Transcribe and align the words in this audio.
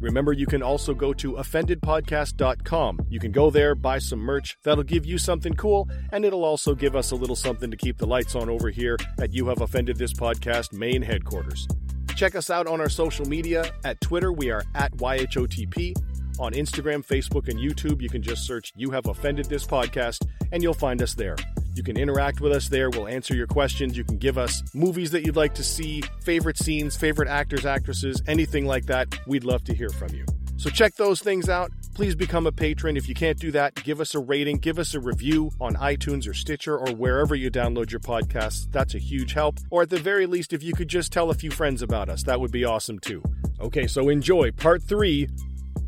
Remember, 0.00 0.32
you 0.32 0.46
can 0.46 0.62
also 0.62 0.94
go 0.94 1.12
to 1.14 1.32
offendedpodcast.com. 1.32 3.06
You 3.08 3.18
can 3.18 3.32
go 3.32 3.50
there, 3.50 3.74
buy 3.74 3.98
some 3.98 4.18
merch. 4.18 4.56
That'll 4.62 4.84
give 4.84 5.06
you 5.06 5.18
something 5.18 5.54
cool, 5.54 5.88
and 6.12 6.24
it'll 6.24 6.44
also 6.44 6.74
give 6.74 6.94
us 6.94 7.10
a 7.10 7.16
little 7.16 7.36
something 7.36 7.70
to 7.70 7.76
keep 7.76 7.98
the 7.98 8.06
lights 8.06 8.34
on 8.34 8.48
over 8.48 8.70
here 8.70 8.96
at 9.18 9.32
You 9.32 9.46
Have 9.48 9.60
Offended 9.60 9.96
This 9.96 10.12
Podcast 10.12 10.72
main 10.72 11.02
headquarters. 11.02 11.66
Check 12.14 12.34
us 12.34 12.50
out 12.50 12.66
on 12.66 12.80
our 12.80 12.88
social 12.88 13.26
media. 13.26 13.70
At 13.84 14.00
Twitter, 14.00 14.32
we 14.32 14.50
are 14.50 14.64
at 14.74 14.92
YHOTP. 14.96 15.94
On 16.38 16.52
Instagram, 16.52 17.04
Facebook, 17.04 17.48
and 17.48 17.58
YouTube, 17.58 18.02
you 18.02 18.08
can 18.08 18.22
just 18.22 18.46
search 18.46 18.72
You 18.76 18.90
Have 18.90 19.06
Offended 19.06 19.46
This 19.46 19.64
Podcast, 19.64 20.26
and 20.52 20.62
you'll 20.62 20.74
find 20.74 21.00
us 21.00 21.14
there. 21.14 21.36
You 21.74 21.82
can 21.82 21.96
interact 21.96 22.40
with 22.40 22.52
us 22.52 22.68
there. 22.68 22.90
We'll 22.90 23.08
answer 23.08 23.34
your 23.34 23.46
questions. 23.46 23.96
You 23.96 24.04
can 24.04 24.18
give 24.18 24.36
us 24.36 24.62
movies 24.74 25.10
that 25.12 25.24
you'd 25.24 25.36
like 25.36 25.54
to 25.54 25.64
see, 25.64 26.02
favorite 26.22 26.58
scenes, 26.58 26.96
favorite 26.96 27.28
actors, 27.28 27.64
actresses, 27.64 28.22
anything 28.26 28.66
like 28.66 28.86
that. 28.86 29.08
We'd 29.26 29.44
love 29.44 29.64
to 29.64 29.74
hear 29.74 29.88
from 29.90 30.14
you. 30.14 30.26
So 30.58 30.70
check 30.70 30.94
those 30.94 31.20
things 31.20 31.48
out. 31.48 31.70
Please 31.94 32.14
become 32.14 32.46
a 32.46 32.52
patron. 32.52 32.96
If 32.96 33.08
you 33.08 33.14
can't 33.14 33.38
do 33.38 33.50
that, 33.52 33.74
give 33.84 34.00
us 34.00 34.14
a 34.14 34.18
rating, 34.18 34.58
give 34.58 34.78
us 34.78 34.94
a 34.94 35.00
review 35.00 35.50
on 35.60 35.74
iTunes 35.74 36.28
or 36.28 36.34
Stitcher 36.34 36.76
or 36.78 36.94
wherever 36.94 37.34
you 37.34 37.50
download 37.50 37.90
your 37.90 38.00
podcasts. 38.00 38.70
That's 38.72 38.94
a 38.94 38.98
huge 38.98 39.32
help. 39.32 39.58
Or 39.70 39.82
at 39.82 39.90
the 39.90 39.98
very 39.98 40.26
least, 40.26 40.52
if 40.52 40.62
you 40.62 40.74
could 40.74 40.88
just 40.88 41.12
tell 41.12 41.30
a 41.30 41.34
few 41.34 41.50
friends 41.50 41.82
about 41.82 42.08
us, 42.08 42.22
that 42.24 42.40
would 42.40 42.52
be 42.52 42.64
awesome 42.64 42.98
too. 42.98 43.22
Okay, 43.60 43.86
so 43.86 44.08
enjoy 44.08 44.50
part 44.50 44.82
three 44.82 45.28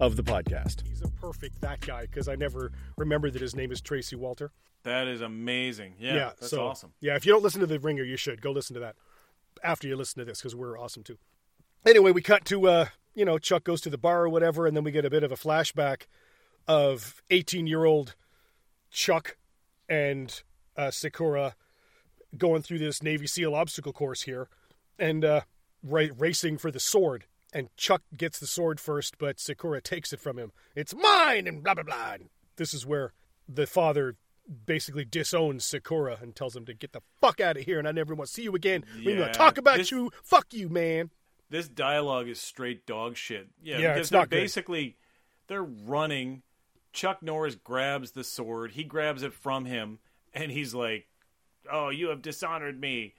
of 0.01 0.17
the 0.17 0.23
podcast. 0.23 0.87
He's 0.87 1.03
a 1.03 1.09
perfect 1.09 1.61
that 1.61 1.81
guy 1.81 2.03
because 2.03 2.29
I 2.29 2.35
never 2.35 2.73
remembered 2.97 3.33
that 3.33 3.43
his 3.43 3.57
name 3.57 3.73
is 3.73 3.81
Tracy 3.81 4.17
Walter. 4.17 4.53
That 4.85 5.09
is 5.09 5.21
amazing. 5.21 5.95
Yeah, 5.99 6.31
that's 6.39 6.51
so, 6.51 6.67
awesome. 6.67 6.93
Yeah, 7.01 7.17
if 7.17 7.27
you 7.27 7.33
don't 7.33 7.43
listen 7.43 7.61
to 7.61 7.67
the 7.67 7.81
Ringer, 7.81 8.05
you 8.05 8.17
should 8.17 8.41
go 8.41 8.53
listen 8.53 8.75
to 8.75 8.81
that 8.81 8.97
after 9.63 9.89
you 9.89 9.97
listen 9.97 10.21
to 10.21 10.25
this 10.25 10.41
because 10.41 10.55
we're 10.55 10.79
awesome 10.79 11.03
too. 11.03 11.19
Anyway, 11.85 12.13
we 12.13 12.23
cut 12.23 12.45
to 12.47 12.69
uh, 12.69 12.87
you 13.15 13.25
know 13.25 13.39
Chuck 13.39 13.65
goes 13.65 13.81
to 13.83 13.91
the 13.91 13.99
bar 13.99 14.25
or 14.25 14.29
whatever, 14.29 14.67
and 14.67 14.77
then 14.77 14.85
we 14.85 14.91
get 14.91 15.05
a 15.05 15.11
bit 15.11 15.25
of 15.25 15.33
a 15.33 15.37
flashback 15.37 16.03
of 16.67 17.23
18 17.31 17.67
year 17.67 17.85
old 17.85 18.15
Chuck 18.91 19.37
and 19.89 20.43
uh, 20.77 20.91
Sakura 20.91 21.57
going 22.37 22.63
through 22.63 22.79
this 22.79 23.03
Navy 23.03 23.27
SEAL 23.27 23.55
obstacle 23.55 23.93
course 23.93 24.23
here, 24.23 24.49
and 24.99 25.25
uh, 25.25 25.41
ra- 25.83 26.07
racing 26.17 26.59
for 26.59 26.71
the 26.71 26.81
sword. 26.81 27.25
And 27.53 27.69
Chuck 27.77 28.03
gets 28.17 28.39
the 28.39 28.47
sword 28.47 28.79
first, 28.79 29.17
but 29.19 29.41
Sakura 29.41 29.81
takes 29.81 30.13
it 30.13 30.21
from 30.21 30.39
him. 30.39 30.53
It's 30.75 30.95
mine, 30.95 31.47
and 31.47 31.63
blah 31.63 31.75
blah 31.75 31.85
blah. 31.85 32.13
And 32.15 32.29
this 32.57 32.75
is 32.75 32.85
where 32.87 33.13
the 33.49 33.67
father 33.67 34.17
basically 34.67 35.05
disowns 35.05 35.65
Sakura 35.65 36.19
and 36.21 36.35
tells 36.35 36.55
him 36.57 36.65
to 36.67 36.75
get 36.75 36.93
the 36.93 37.01
fuck 37.21 37.41
out 37.41 37.57
of 37.57 37.65
here, 37.65 37.79
and 37.79 37.89
I 37.89 37.93
never 37.93 38.15
want 38.15 38.29
to 38.29 38.35
see 38.35 38.43
you 38.43 38.55
again. 38.55 38.85
We're 39.05 39.19
want 39.21 39.33
to 39.33 39.39
talk 39.39 39.59
about 39.59 39.79
this- 39.79 39.91
you. 39.91 40.11
Fuck 40.23 40.53
you, 40.53 40.69
man. 40.69 41.11
This 41.51 41.69
dialogue 41.69 42.29
is 42.29 42.39
straight 42.39 42.85
dog 42.85 43.17
shit. 43.17 43.49
Yeah, 43.63 43.79
Yeah, 43.79 43.95
because 43.95 44.01
it's 44.01 44.11
they're 44.11 44.27
basically 44.27 44.97
they're 45.47 45.63
running. 45.63 46.43
Chuck 46.93 47.23
Norris 47.23 47.55
grabs 47.55 48.11
the 48.13 48.25
sword. 48.25 48.73
He 48.73 48.85
grabs 48.85 49.23
it 49.23 49.33
from 49.33 49.65
him, 49.65 49.99
and 50.35 50.51
he's 50.53 50.75
like, 50.75 51.07
"Oh, 51.71 51.89
you 51.89 52.09
have 52.09 52.21
dishonored 52.21 52.79
me." 52.79 53.15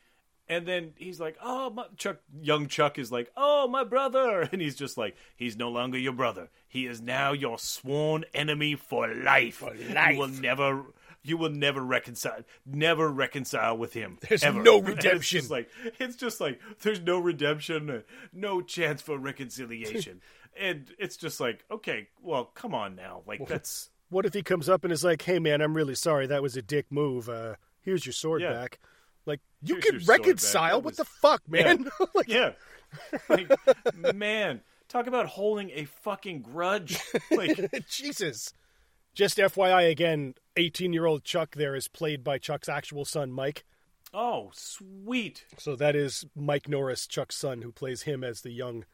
And 0.50 0.66
then 0.66 0.94
he's 0.98 1.20
like, 1.20 1.38
"Oh, 1.44 1.70
my 1.70 1.86
Chuck." 1.96 2.18
Young 2.42 2.68
Chuck 2.68 2.98
is 2.98 3.12
like, 3.12 3.32
"Oh, 3.38 3.68
my 3.68 3.84
brother," 3.84 4.42
and 4.52 4.60
he's 4.62 4.76
just 4.76 4.98
like, 4.98 5.16
"He's 5.36 5.56
no 5.56 5.70
longer 5.70 5.98
your 5.98 6.14
brother. 6.14 6.50
He 6.68 6.88
is 6.88 7.00
now 7.02 7.34
your 7.34 7.60
sworn 7.60 8.26
enemy 8.34 8.76
for 8.76 9.08
life. 9.08 9.56
For 9.58 9.74
life. 9.94 10.14
You 10.14 10.18
will 10.20 10.28
never." 10.28 10.84
You 11.22 11.36
will 11.36 11.50
never 11.50 11.82
reconcile, 11.82 12.46
never 12.66 13.10
reconcile 13.12 13.78
with 13.78 13.92
him. 13.94 14.18
There's 14.22 14.42
ever. 14.42 14.64
no 14.64 14.80
redemption. 14.82 15.40
just 15.42 15.52
like 15.52 15.70
it's 16.00 16.16
just 16.16 16.40
like 16.40 16.62
there's 16.82 17.02
no 17.02 17.20
redemption, 17.20 18.04
no 18.32 18.62
chance 18.62 19.02
for 19.02 19.18
reconciliation, 19.18 20.22
and 20.58 20.90
it's 20.98 21.18
just 21.18 21.42
like 21.42 21.66
okay, 21.70 22.08
well, 22.24 22.46
come 22.46 22.74
on 22.74 22.96
now, 22.96 23.22
like 23.28 23.46
that's 23.48 23.90
What 24.10 24.26
if 24.26 24.34
he 24.34 24.42
comes 24.42 24.70
up 24.70 24.86
and 24.86 24.94
is 24.94 25.04
like, 25.04 25.22
"Hey, 25.22 25.40
man, 25.40 25.60
I'm 25.62 25.76
really 25.76 25.94
sorry. 25.94 26.26
That 26.26 26.42
was 26.42 26.56
a 26.56 26.62
dick 26.62 26.86
move. 26.90 27.28
Uh, 27.28 27.56
here's 27.82 28.06
your 28.06 28.14
sword 28.14 28.42
Yeah. 28.42 28.54
back." 28.54 28.80
You 29.62 29.76
Here's 29.76 29.86
can 29.86 29.94
your 29.96 30.02
sword 30.02 30.18
back. 30.20 30.26
reconcile. 30.28 30.76
What 30.78 30.84
was- 30.86 30.98
the 30.98 31.06
fuck, 31.06 31.42
man? 31.50 31.90
like, 32.16 32.28
yeah, 32.28 32.52
like 33.28 33.52
man, 34.16 34.62
talk 34.88 35.08
about 35.08 35.26
holding 35.28 35.70
a 35.72 35.86
fucking 35.86 36.42
grudge, 36.42 37.00
like 37.32 37.60
Jesus. 37.90 38.54
Just 39.16 39.38
FYI, 39.38 39.90
again, 39.92 40.36
18 40.56 40.94
year 40.94 41.06
old 41.06 41.24
Chuck 41.24 41.56
there 41.56 41.76
is 41.76 41.88
played 41.88 42.24
by 42.24 42.38
Chuck's 42.38 42.70
actual 42.70 43.04
son, 43.06 43.32
Mike. 43.32 43.66
oh 44.14 44.50
sweet, 44.54 45.46
So 45.58 45.76
that 45.76 45.96
is 45.96 46.26
Mike 46.36 46.70
Norris, 46.70 47.06
Chuck's 47.08 47.36
son, 47.36 47.62
who 47.64 47.72
plays 47.72 48.04
him 48.04 48.24
as 48.24 48.42
the 48.42 48.52
young, 48.52 48.86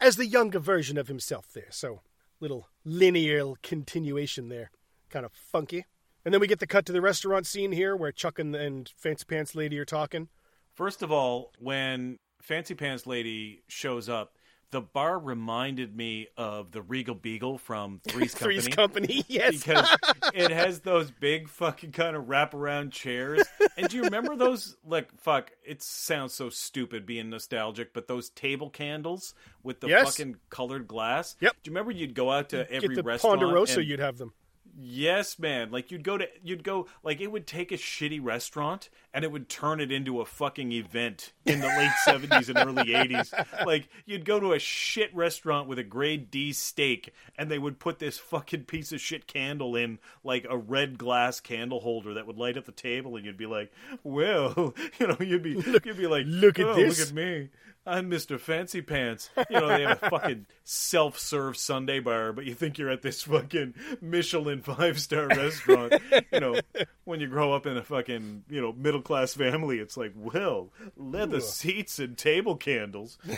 as 0.00 0.16
the 0.16 0.26
younger 0.26 0.58
version 0.58 0.98
of 0.98 1.08
himself. 1.08 1.46
There, 1.54 1.68
so 1.70 2.02
little 2.38 2.68
linear 2.84 3.52
continuation 3.62 4.48
there, 4.50 4.70
kind 5.08 5.24
of 5.24 5.32
funky. 5.32 5.86
And 6.24 6.32
then 6.32 6.40
we 6.40 6.46
get 6.46 6.60
the 6.60 6.66
cut 6.66 6.86
to 6.86 6.92
the 6.92 7.00
restaurant 7.00 7.46
scene 7.46 7.72
here, 7.72 7.96
where 7.96 8.12
Chuck 8.12 8.38
and, 8.38 8.54
and 8.54 8.90
Fancy 8.96 9.24
Pants 9.24 9.54
Lady 9.54 9.78
are 9.78 9.84
talking. 9.84 10.28
First 10.74 11.02
of 11.02 11.10
all, 11.10 11.52
when 11.58 12.18
Fancy 12.40 12.74
Pants 12.74 13.06
Lady 13.06 13.62
shows 13.68 14.08
up, 14.08 14.34
the 14.70 14.80
bar 14.80 15.18
reminded 15.18 15.94
me 15.94 16.28
of 16.38 16.70
the 16.72 16.80
Regal 16.80 17.14
Beagle 17.14 17.58
from 17.58 18.00
Three's 18.08 18.34
Company. 18.34 18.60
Three's 18.60 18.74
Company, 18.74 19.24
yes. 19.28 19.58
because 19.58 19.96
it 20.32 20.50
has 20.50 20.80
those 20.80 21.10
big 21.10 21.48
fucking 21.50 21.92
kind 21.92 22.16
of 22.16 22.24
wraparound 22.24 22.90
chairs. 22.92 23.42
And 23.76 23.88
do 23.88 23.98
you 23.98 24.04
remember 24.04 24.34
those? 24.34 24.76
Like, 24.86 25.10
fuck, 25.20 25.50
it 25.62 25.82
sounds 25.82 26.32
so 26.32 26.48
stupid 26.48 27.04
being 27.04 27.28
nostalgic, 27.28 27.92
but 27.92 28.06
those 28.08 28.30
table 28.30 28.70
candles 28.70 29.34
with 29.62 29.80
the 29.80 29.88
Yes. 29.88 30.16
fucking 30.16 30.36
colored 30.48 30.86
glass. 30.88 31.36
Yep. 31.40 31.52
Do 31.62 31.70
you 31.70 31.74
remember 31.74 31.90
you'd 31.90 32.14
go 32.14 32.30
out 32.30 32.48
to 32.50 32.60
every 32.72 32.88
get 32.88 32.94
the 32.96 33.02
restaurant? 33.02 33.40
Ponderosa, 33.40 33.80
and- 33.80 33.88
you'd 33.88 34.00
have 34.00 34.16
them. 34.16 34.32
Yes, 34.74 35.38
man. 35.38 35.70
Like 35.70 35.90
you'd 35.90 36.02
go 36.02 36.16
to 36.16 36.26
you'd 36.42 36.64
go 36.64 36.86
like 37.02 37.20
it 37.20 37.30
would 37.30 37.46
take 37.46 37.72
a 37.72 37.76
shitty 37.76 38.20
restaurant 38.22 38.88
and 39.12 39.24
it 39.24 39.30
would 39.30 39.48
turn 39.48 39.80
it 39.80 39.92
into 39.92 40.20
a 40.20 40.24
fucking 40.24 40.72
event 40.72 41.32
in 41.44 41.60
the 41.60 41.66
late 41.66 41.90
70s 42.06 42.48
and 42.48 42.56
early 42.56 42.92
80s. 42.92 43.66
Like 43.66 43.88
you'd 44.06 44.24
go 44.24 44.40
to 44.40 44.52
a 44.54 44.58
shit 44.58 45.14
restaurant 45.14 45.68
with 45.68 45.78
a 45.78 45.82
grade 45.84 46.30
D 46.30 46.52
steak 46.54 47.12
and 47.36 47.50
they 47.50 47.58
would 47.58 47.78
put 47.78 47.98
this 47.98 48.18
fucking 48.18 48.64
piece 48.64 48.92
of 48.92 49.00
shit 49.00 49.26
candle 49.26 49.76
in 49.76 49.98
like 50.24 50.46
a 50.48 50.56
red 50.56 50.96
glass 50.96 51.38
candle 51.38 51.80
holder 51.80 52.14
that 52.14 52.26
would 52.26 52.38
light 52.38 52.56
up 52.56 52.64
the 52.64 52.72
table 52.72 53.16
and 53.16 53.26
you'd 53.26 53.36
be 53.36 53.46
like, 53.46 53.70
"Well, 54.02 54.74
you 54.98 55.06
know, 55.06 55.18
you'd 55.20 55.42
be 55.42 55.50
you'd 55.50 55.96
be 55.98 56.06
like, 56.06 56.24
look 56.26 56.58
at 56.58 56.66
"Oh, 56.66 56.74
this." 56.74 56.98
Look 56.98 57.08
at 57.08 57.14
me. 57.14 57.50
I'm 57.84 58.08
Mr. 58.08 58.38
Fancy 58.38 58.80
Pants. 58.80 59.30
You 59.50 59.60
know, 59.60 59.68
they 59.68 59.82
have 59.82 60.00
a 60.02 60.10
fucking 60.10 60.46
self 60.62 61.18
serve 61.18 61.56
Sunday 61.56 61.98
bar, 61.98 62.32
but 62.32 62.44
you 62.44 62.54
think 62.54 62.78
you're 62.78 62.90
at 62.90 63.02
this 63.02 63.22
fucking 63.22 63.74
Michelin 64.00 64.62
five 64.62 65.00
star 65.00 65.26
restaurant. 65.26 65.94
You 66.32 66.40
know, 66.40 66.60
when 67.04 67.18
you 67.18 67.26
grow 67.26 67.52
up 67.52 67.66
in 67.66 67.76
a 67.76 67.82
fucking, 67.82 68.44
you 68.48 68.60
know, 68.60 68.72
middle 68.72 69.02
class 69.02 69.34
family, 69.34 69.78
it's 69.78 69.96
like, 69.96 70.12
well, 70.14 70.70
leather 70.96 71.40
seats 71.40 71.98
and 71.98 72.16
table 72.16 72.56
candles. 72.56 73.18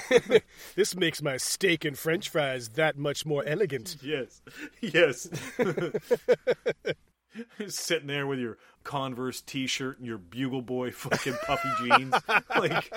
This 0.75 0.97
makes 0.97 1.23
my 1.23 1.37
steak 1.37 1.85
and 1.85 1.97
french 1.97 2.29
fries 2.29 2.71
that 2.71 2.99
much 2.99 3.25
more 3.25 3.45
elegant. 3.45 3.97
Yes. 4.03 4.43
Yes. 4.81 5.29
Sitting 7.67 8.07
there 8.07 8.27
with 8.27 8.39
your 8.39 8.59
Converse 8.83 9.41
t 9.41 9.67
shirt 9.67 9.99
and 9.99 10.07
your 10.07 10.19
Bugle 10.19 10.63
Boy 10.63 10.91
fucking 10.91 11.35
puffy 11.47 11.69
jeans. 11.81 12.15
Like, 12.57 12.93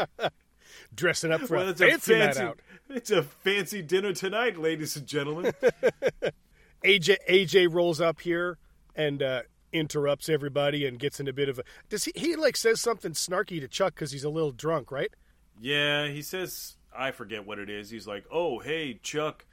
Dressing 0.96 1.32
up 1.32 1.42
for 1.42 1.58
well, 1.58 1.68
a 1.68 1.72
it's 1.72 1.80
fancy, 1.82 2.14
a 2.14 2.18
night 2.18 2.26
fancy, 2.26 2.42
out. 2.44 2.60
it's 2.90 3.12
a 3.12 3.24
fancy 3.24 3.82
dinner 3.82 4.14
tonight, 4.14 4.58
ladies 4.60 4.96
and 4.96 5.06
gentlemen. 5.06 5.54
AJ 6.84 7.18
AJ 7.30 7.74
rolls 7.74 8.00
up 8.02 8.20
here 8.22 8.58
and 8.96 9.22
uh, 9.22 9.42
interrupts 9.74 10.30
everybody 10.30 10.86
and 10.86 11.00
gets 11.00 11.20
in 11.20 11.28
a 11.28 11.34
bit 11.34 11.50
of 11.50 11.60
a. 11.60 11.64
Does 11.90 12.06
he? 12.06 12.12
He 12.16 12.36
like 12.36 12.56
says 12.58 12.82
something 12.82 13.12
snarky 13.14 13.60
to 13.60 13.68
Chuck 13.68 13.96
because 13.96 14.12
he's 14.12 14.24
a 14.24 14.30
little 14.30 14.52
drunk, 14.52 14.92
right? 14.92 15.12
Yeah, 15.60 16.08
he 16.08 16.22
says 16.22 16.78
I 16.96 17.12
forget 17.12 17.46
what 17.46 17.60
it 17.60 17.70
is. 17.70 17.90
He's 17.90 18.08
like, 18.08 18.26
"Oh, 18.32 18.60
hey, 18.60 19.00
Chuck, 19.02 19.46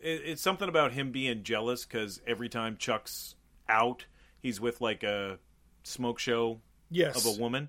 it, 0.00 0.22
it's 0.24 0.42
something 0.42 0.68
about 0.68 0.92
him 0.92 1.10
being 1.10 1.42
jealous 1.42 1.84
because 1.84 2.20
every 2.26 2.48
time 2.48 2.76
Chuck's 2.78 3.34
out, 3.68 4.06
he's 4.40 4.60
with 4.60 4.80
like 4.80 5.02
a 5.02 5.38
smoke 5.82 6.18
show 6.18 6.60
Yes. 6.90 7.16
of 7.26 7.36
a 7.36 7.40
woman. 7.40 7.68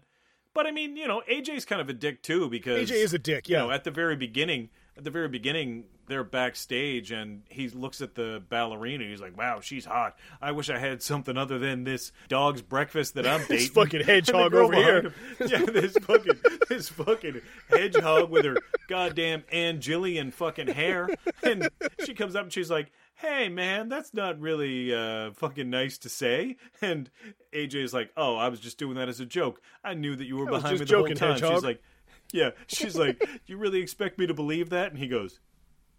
But 0.59 0.67
I 0.67 0.71
mean, 0.71 0.97
you 0.97 1.07
know, 1.07 1.21
AJ's 1.31 1.63
kind 1.63 1.79
of 1.79 1.87
a 1.87 1.93
dick 1.93 2.21
too 2.21 2.49
because 2.49 2.89
AJ 2.89 2.95
is 2.95 3.13
a 3.13 3.17
dick, 3.17 3.47
You 3.47 3.55
yeah. 3.55 3.61
know, 3.61 3.71
at 3.71 3.85
the 3.85 3.91
very 3.91 4.17
beginning, 4.17 4.67
at 4.97 5.05
the 5.05 5.09
very 5.09 5.29
beginning, 5.29 5.85
they're 6.07 6.25
backstage 6.25 7.11
and 7.13 7.43
he 7.47 7.69
looks 7.69 8.01
at 8.01 8.15
the 8.15 8.43
ballerina. 8.49 9.03
and 9.05 9.09
He's 9.09 9.21
like, 9.21 9.37
"Wow, 9.37 9.61
she's 9.61 9.85
hot. 9.85 10.17
I 10.41 10.51
wish 10.51 10.69
I 10.69 10.77
had 10.77 11.01
something 11.01 11.37
other 11.37 11.59
than 11.59 11.85
this 11.85 12.11
dog's 12.27 12.61
breakfast 12.61 13.13
that 13.13 13.25
I'm 13.25 13.39
dating." 13.47 13.69
fucking 13.69 14.01
hedgehog 14.05 14.53
over 14.53 14.73
here. 14.75 15.13
yeah, 15.47 15.63
this 15.63 15.93
fucking 16.01 16.33
this 16.67 16.89
fucking 16.89 17.39
hedgehog 17.69 18.29
with 18.29 18.43
her 18.43 18.57
goddamn 18.89 19.43
Angelian 19.53 20.33
fucking 20.33 20.67
hair, 20.67 21.07
and 21.41 21.69
she 22.05 22.13
comes 22.13 22.35
up 22.35 22.43
and 22.43 22.51
she's 22.51 22.69
like. 22.69 22.91
Hey 23.21 23.49
man, 23.49 23.89
that's 23.89 24.13
not 24.13 24.39
really 24.39 24.93
uh, 24.93 25.31
fucking 25.33 25.69
nice 25.69 25.97
to 25.99 26.09
say. 26.09 26.55
And 26.81 27.09
AJ 27.53 27.75
is 27.75 27.93
like, 27.93 28.11
"Oh, 28.15 28.37
I 28.37 28.47
was 28.47 28.59
just 28.59 28.77
doing 28.77 28.95
that 28.95 29.09
as 29.09 29.19
a 29.19 29.25
joke. 29.25 29.61
I 29.83 29.93
knew 29.93 30.15
that 30.15 30.25
you 30.25 30.37
were 30.37 30.47
I 30.47 30.51
behind 30.51 30.79
me 30.79 30.85
the 30.85 30.95
whole 30.95 31.07
time." 31.07 31.31
hedgehog. 31.33 31.55
She's 31.55 31.63
like, 31.63 31.83
"Yeah." 32.31 32.51
She's 32.67 32.95
like, 32.95 33.27
"You 33.45 33.57
really 33.57 33.81
expect 33.81 34.17
me 34.17 34.27
to 34.27 34.33
believe 34.33 34.69
that?" 34.69 34.91
And 34.91 34.97
he 34.97 35.07
goes, 35.07 35.39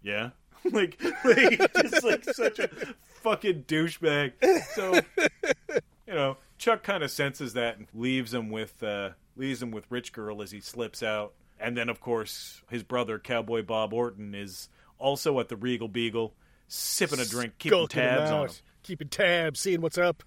"Yeah." 0.03 0.31
like, 0.73 1.01
like 1.25 1.73
just 1.75 2.05
like 2.05 2.25
such 2.25 2.59
a 2.59 2.69
fucking 3.23 3.65
douchebag. 3.65 4.33
So, 4.75 5.01
you 6.07 6.15
know, 6.15 6.37
Chuck 6.59 6.83
kind 6.83 7.03
of 7.03 7.11
senses 7.11 7.55
that 7.55 7.79
and 7.79 7.87
leaves 7.95 8.35
him 8.35 8.51
with 8.51 8.83
uh, 8.83 9.11
leaves 9.37 9.63
him 9.63 9.71
with 9.71 9.85
Rich 9.91 10.13
Girl 10.13 10.43
as 10.43 10.51
he 10.51 10.61
slips 10.61 11.03
out. 11.03 11.33
And 11.59 11.77
then, 11.77 11.89
of 11.89 12.01
course, 12.01 12.63
his 12.71 12.83
brother 12.83 13.19
Cowboy 13.19 13.63
Bob 13.63 13.93
Orton 13.93 14.35
is 14.35 14.69
also 14.99 15.39
at 15.41 15.49
the 15.49 15.57
Regal 15.57 15.89
Beagle, 15.89 16.35
sipping 16.71 17.21
a 17.21 17.25
drink, 17.25 17.59
keeping 17.59 17.87
tabs 17.89 18.31
on 18.31 18.49
him. 18.49 18.55
Keeping 18.83 19.09
tabs, 19.09 19.61
seeing 19.61 19.81
what's 19.81 19.99
up. 19.99 20.23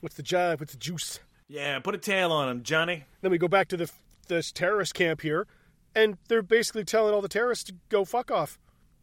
What's 0.00 0.16
the 0.16 0.22
jive? 0.22 0.60
What's 0.60 0.72
the 0.72 0.78
juice? 0.78 1.20
Yeah, 1.48 1.78
put 1.78 1.94
a 1.94 1.98
tail 1.98 2.32
on 2.32 2.48
him, 2.48 2.62
Johnny. 2.62 3.04
Then 3.20 3.30
we 3.30 3.38
go 3.38 3.48
back 3.48 3.68
to 3.68 3.76
the 3.76 3.90
this 4.26 4.50
terrorist 4.50 4.94
camp 4.94 5.20
here, 5.20 5.46
and 5.94 6.16
they're 6.28 6.42
basically 6.42 6.84
telling 6.84 7.14
all 7.14 7.20
the 7.20 7.28
terrorists 7.28 7.64
to 7.64 7.74
go 7.88 8.04
fuck 8.04 8.30
off. 8.30 8.58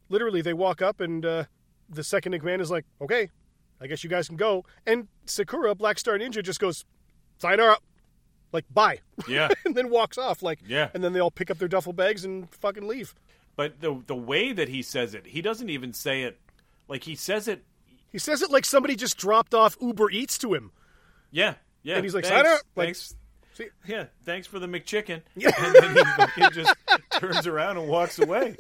Literally, 0.10 0.42
they 0.42 0.54
walk 0.54 0.82
up, 0.82 1.00
and 1.00 1.26
uh, 1.26 1.44
the 1.90 2.04
second 2.04 2.34
in 2.34 2.40
command 2.40 2.62
is 2.62 2.72
like, 2.72 2.86
"Okay, 3.00 3.30
I 3.80 3.88
guess 3.88 4.04
you 4.04 4.10
guys 4.10 4.28
can 4.28 4.38
go." 4.38 4.66
And 4.86 5.08
Sakura, 5.26 5.76
Black 5.76 6.00
Star 6.00 6.18
Ninja, 6.18 6.44
just 6.44 6.60
goes, 6.60 6.86
"Sign 7.38 7.60
her 7.60 7.70
up." 7.70 7.84
Like, 8.52 8.66
bye. 8.74 9.00
Yeah. 9.28 9.48
and 9.66 9.76
then 9.76 9.90
walks 9.90 10.18
off. 10.18 10.44
Like, 10.44 10.60
Yeah. 10.68 10.90
And 10.94 11.02
then 11.02 11.14
they 11.14 11.22
all 11.22 11.32
pick 11.32 11.50
up 11.50 11.58
their 11.58 11.70
duffel 11.70 11.94
bags 11.94 12.26
and 12.26 12.54
fucking 12.54 12.86
leave. 12.86 13.16
But 13.56 13.80
the 13.80 14.02
the 14.08 14.16
way 14.16 14.52
that 14.52 14.70
he 14.70 14.82
says 14.82 15.14
it, 15.14 15.28
he 15.28 15.42
doesn't 15.42 15.70
even 15.70 15.94
say 15.94 16.24
it 16.24 16.40
like 16.92 17.04
he 17.06 17.16
says 17.16 17.48
it. 17.48 17.64
He 18.12 18.20
says 18.20 18.42
it 18.42 18.52
like 18.52 18.66
somebody 18.66 18.96
just 18.96 19.18
dropped 19.18 19.54
off 19.56 19.78
Uber 19.82 20.12
Eats 20.12 20.38
to 20.40 20.54
him. 20.54 20.72
Yeah, 21.32 21.54
yeah. 21.82 21.96
And 21.96 22.04
he's 22.04 22.14
like, 22.14 22.26
thanks, 22.26 22.38
"Sign 22.48 22.54
up," 22.56 22.62
like- 22.76 22.88
thanks. 22.88 23.16
See, 23.54 23.68
Yeah, 23.86 24.06
thanks 24.24 24.48
for 24.48 24.60
the 24.60 24.68
McChicken. 24.68 25.22
Yeah. 25.36 25.52
And 25.58 25.76
then 25.76 25.96
he 25.96 26.04
fucking 26.18 26.50
just 26.52 26.74
turns 27.20 27.48
around 27.48 27.78
and 27.78 27.88
walks 27.88 28.18
away. 28.20 28.56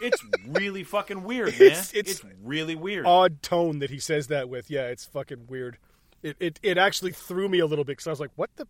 It's 0.00 0.20
really 0.48 0.82
fucking 0.84 1.22
weird, 1.24 1.48
man. 1.52 1.62
It's- 1.62 1.92
It's, 1.94 2.20
it's- 2.20 2.34
really 2.42 2.74
weird. 2.76 3.06
odd 3.06 3.42
tone 3.42 3.80
that 3.80 3.90
he 3.90 3.98
says 3.98 4.28
that 4.28 4.48
with. 4.48 4.70
Yeah, 4.70 4.86
it's 4.88 5.04
fucking 5.04 5.46
weird. 5.48 5.78
It 6.22 6.36
it, 6.40 6.60
it 6.62 6.78
actually 6.78 7.12
threw 7.12 7.48
me 7.48 7.58
a 7.60 7.66
little 7.66 7.84
bit 7.84 7.92
because 7.96 8.06
I 8.06 8.10
was 8.10 8.20
like, 8.20 8.30
"What 8.36 8.50
the? 8.56 8.66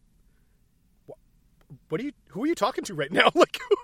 What, 1.06 1.18
what 1.88 2.00
are 2.00 2.04
you? 2.04 2.12
Who 2.28 2.44
are 2.44 2.46
you 2.46 2.54
talking 2.54 2.84
to 2.84 2.94
right 2.94 3.10
now? 3.12 3.30
like, 3.34 3.58
who- 3.68 3.76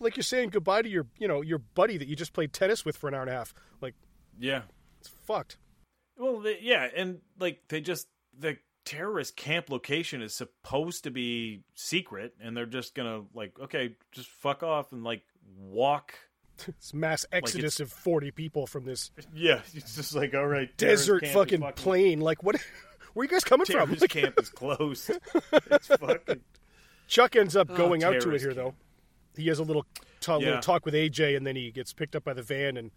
like 0.00 0.16
you're 0.16 0.22
saying 0.22 0.50
goodbye 0.50 0.82
to 0.82 0.88
your 0.88 1.06
you 1.18 1.28
know 1.28 1.42
your 1.42 1.58
buddy 1.58 1.96
that 1.96 2.08
you 2.08 2.16
just 2.16 2.32
played 2.32 2.52
tennis 2.52 2.84
with 2.84 2.96
for 2.96 3.08
an 3.08 3.14
hour 3.14 3.22
and 3.22 3.30
a 3.30 3.34
half. 3.34 3.54
Like, 3.80 3.94
yeah. 4.38 4.62
it's 5.00 5.08
fucked. 5.26 5.58
Well, 6.16 6.40
they, 6.40 6.58
yeah, 6.60 6.88
and 6.96 7.20
like 7.38 7.60
they 7.68 7.80
just 7.80 8.08
the 8.38 8.56
terrorist 8.84 9.36
camp 9.36 9.70
location 9.70 10.22
is 10.22 10.34
supposed 10.34 11.04
to 11.04 11.10
be 11.10 11.62
secret, 11.74 12.34
and 12.40 12.56
they're 12.56 12.66
just 12.66 12.94
gonna 12.94 13.22
like, 13.34 13.58
okay, 13.60 13.94
just 14.12 14.28
fuck 14.28 14.62
off 14.62 14.92
and 14.92 15.04
like 15.04 15.22
walk. 15.56 16.14
It's 16.66 16.92
mass 16.92 17.24
exodus 17.30 17.78
it's- 17.78 17.92
of 17.92 17.96
forty 17.96 18.32
people 18.32 18.66
from 18.66 18.84
this 18.84 19.12
Yeah, 19.32 19.60
it's 19.74 19.94
just 19.94 20.12
like, 20.14 20.34
all 20.34 20.46
right, 20.46 20.76
desert 20.76 21.22
is 21.22 21.32
fucking 21.32 21.62
plain. 21.76 22.20
Like, 22.20 22.42
what? 22.42 22.56
Where 23.14 23.22
are 23.22 23.24
you 23.26 23.30
guys 23.30 23.44
coming 23.44 23.64
from? 23.64 23.74
Terrorist 23.74 24.00
Like, 24.00 24.10
camp 24.10 24.34
is 24.40 24.48
closed. 24.50 25.10
It's 25.52 25.86
fucking. 25.86 26.40
Chuck 27.06 27.36
ends 27.36 27.56
up 27.56 27.68
oh, 27.70 27.76
going 27.76 28.02
out 28.04 28.20
to 28.20 28.30
it 28.30 28.34
Oh, 28.34 28.38
here, 28.38 28.40
camp. 28.48 28.56
though. 28.56 28.74
He 29.38 29.48
has 29.48 29.58
a 29.58 29.62
little, 29.62 29.86
t- 30.20 30.32
little 30.32 30.60
talk 30.60 30.84
with 30.84 30.94
AJ, 30.94 31.36
and 31.36 31.46
then 31.46 31.56
he 31.56 31.70
gets 31.70 31.92
picked 31.92 32.14
up 32.16 32.24
by 32.24 32.32
the 32.34 32.42
van 32.42 32.76
and 32.76 32.90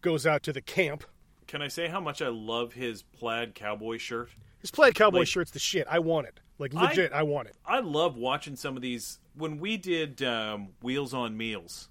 goes 0.00 0.26
out 0.26 0.42
to 0.44 0.52
the 0.52 0.60
camp. 0.62 1.04
Can 1.46 1.62
I 1.62 1.68
say 1.68 1.88
how 1.88 2.00
much 2.00 2.22
I 2.22 2.28
love 2.28 2.72
his 2.72 3.02
plaid 3.02 3.54
cowboy 3.54 3.98
shirt? 3.98 4.30
His 4.60 4.70
plaid 4.70 4.94
cowboy 4.94 5.18
Like- 5.20 5.28
shirt's 5.28 5.50
the 5.50 5.58
shit. 5.58 5.86
I 5.90 5.98
want 5.98 6.26
it. 6.26 6.40
Like 6.58 6.74
I- 6.74 6.88
legit, 6.88 7.12
I, 7.12 7.22
want 7.22 7.48
it. 7.48 7.56
I 7.66 7.80
love 7.80 8.16
watching 8.16 8.56
some 8.56 8.76
of 8.76 8.82
these. 8.82 9.18
When 9.36 9.58
we 9.58 9.76
did 9.76 10.22
um, 10.22 10.68
Wheels 10.82 11.12
on 11.12 11.36
Meals, 11.36 11.88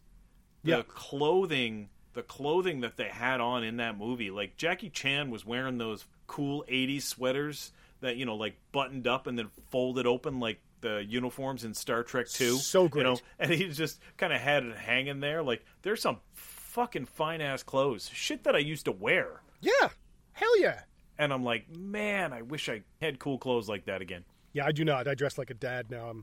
the 0.64 0.72
Yeah. 0.72 0.82
clothing, 0.88 1.90
the 2.14 2.24
clothing 2.24 2.82
that 2.82 2.98
they 2.98 3.10
had 3.10 3.40
on 3.40 3.64
in 3.64 3.78
that 3.78 3.98
movie, 3.98 4.32
like 4.32 4.58
Jackie 4.58 4.90
Chan 4.90 5.30
was 5.30 5.46
wearing 5.46 5.78
those 5.78 6.06
cool 6.28 6.66
'80s 6.68 7.04
sweaters 7.04 7.72
that 8.02 8.18
you 8.18 8.26
know, 8.26 8.36
like 8.36 8.56
buttoned 8.72 9.06
up 9.08 9.28
and 9.28 9.38
then 9.38 9.50
folded 9.70 10.06
open, 10.08 10.40
like 10.40 10.60
the 10.86 11.04
uniforms 11.04 11.64
in 11.64 11.74
Star 11.74 12.04
Trek 12.04 12.28
Two. 12.30 12.58
So 12.58 12.84
you 12.84 12.90
great. 12.90 13.04
know, 13.04 13.18
and 13.40 13.52
he 13.52 13.68
just 13.70 14.00
kind 14.18 14.32
of 14.32 14.40
had 14.40 14.64
it 14.64 14.78
hanging 14.78 15.20
there. 15.20 15.42
Like 15.42 15.66
there's 15.82 16.02
some 16.02 16.20
fucking 16.34 17.06
fine 17.06 17.42
ass 17.42 17.64
clothes, 17.64 18.10
shit 18.14 18.44
that 18.44 18.56
I 18.56 18.60
used 18.60 18.86
to 18.86 18.92
wear. 18.92 19.42
Yeah, 19.62 19.90
hell 20.34 20.60
yeah. 20.60 20.82
And 21.18 21.34
I'm 21.34 21.44
like, 21.44 21.76
man, 21.76 22.34
I 22.34 22.44
wish 22.44 22.70
I 22.70 22.84
had 23.02 23.20
cool 23.20 23.38
clothes 23.40 23.68
like 23.68 23.86
that 23.86 24.02
again. 24.02 24.26
Yeah, 24.54 24.66
I 24.66 24.72
do 24.72 24.86
not. 24.86 25.08
I 25.08 25.16
dress 25.16 25.38
like 25.38 25.50
a 25.50 25.56
dad 25.56 25.90
now. 25.90 26.08
I'm 26.10 26.20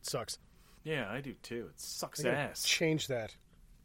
it 0.00 0.06
sucks. 0.06 0.38
Yeah, 0.84 1.08
I 1.10 1.20
do 1.20 1.34
too. 1.42 1.68
It 1.70 1.80
sucks 1.80 2.24
ass. 2.24 2.62
change 2.62 3.08
that. 3.08 3.34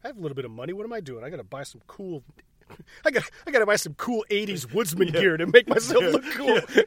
I 0.03 0.07
have 0.07 0.17
a 0.17 0.21
little 0.21 0.35
bit 0.35 0.45
of 0.45 0.51
money. 0.51 0.73
What 0.73 0.85
am 0.85 0.93
I 0.93 0.99
doing? 0.99 1.23
I 1.23 1.29
gotta 1.29 1.43
buy 1.43 1.63
some 1.63 1.81
cool. 1.87 2.23
I 3.05 3.11
got. 3.11 3.23
I 3.47 3.51
gotta 3.51 3.65
buy 3.65 3.75
some 3.75 3.93
cool 3.95 4.25
'80s 4.29 4.73
woodsman 4.73 5.11
gear 5.11 5.37
to 5.37 5.45
make 5.47 5.67
myself 5.67 6.03
look 6.03 6.23
cool. 6.33 6.59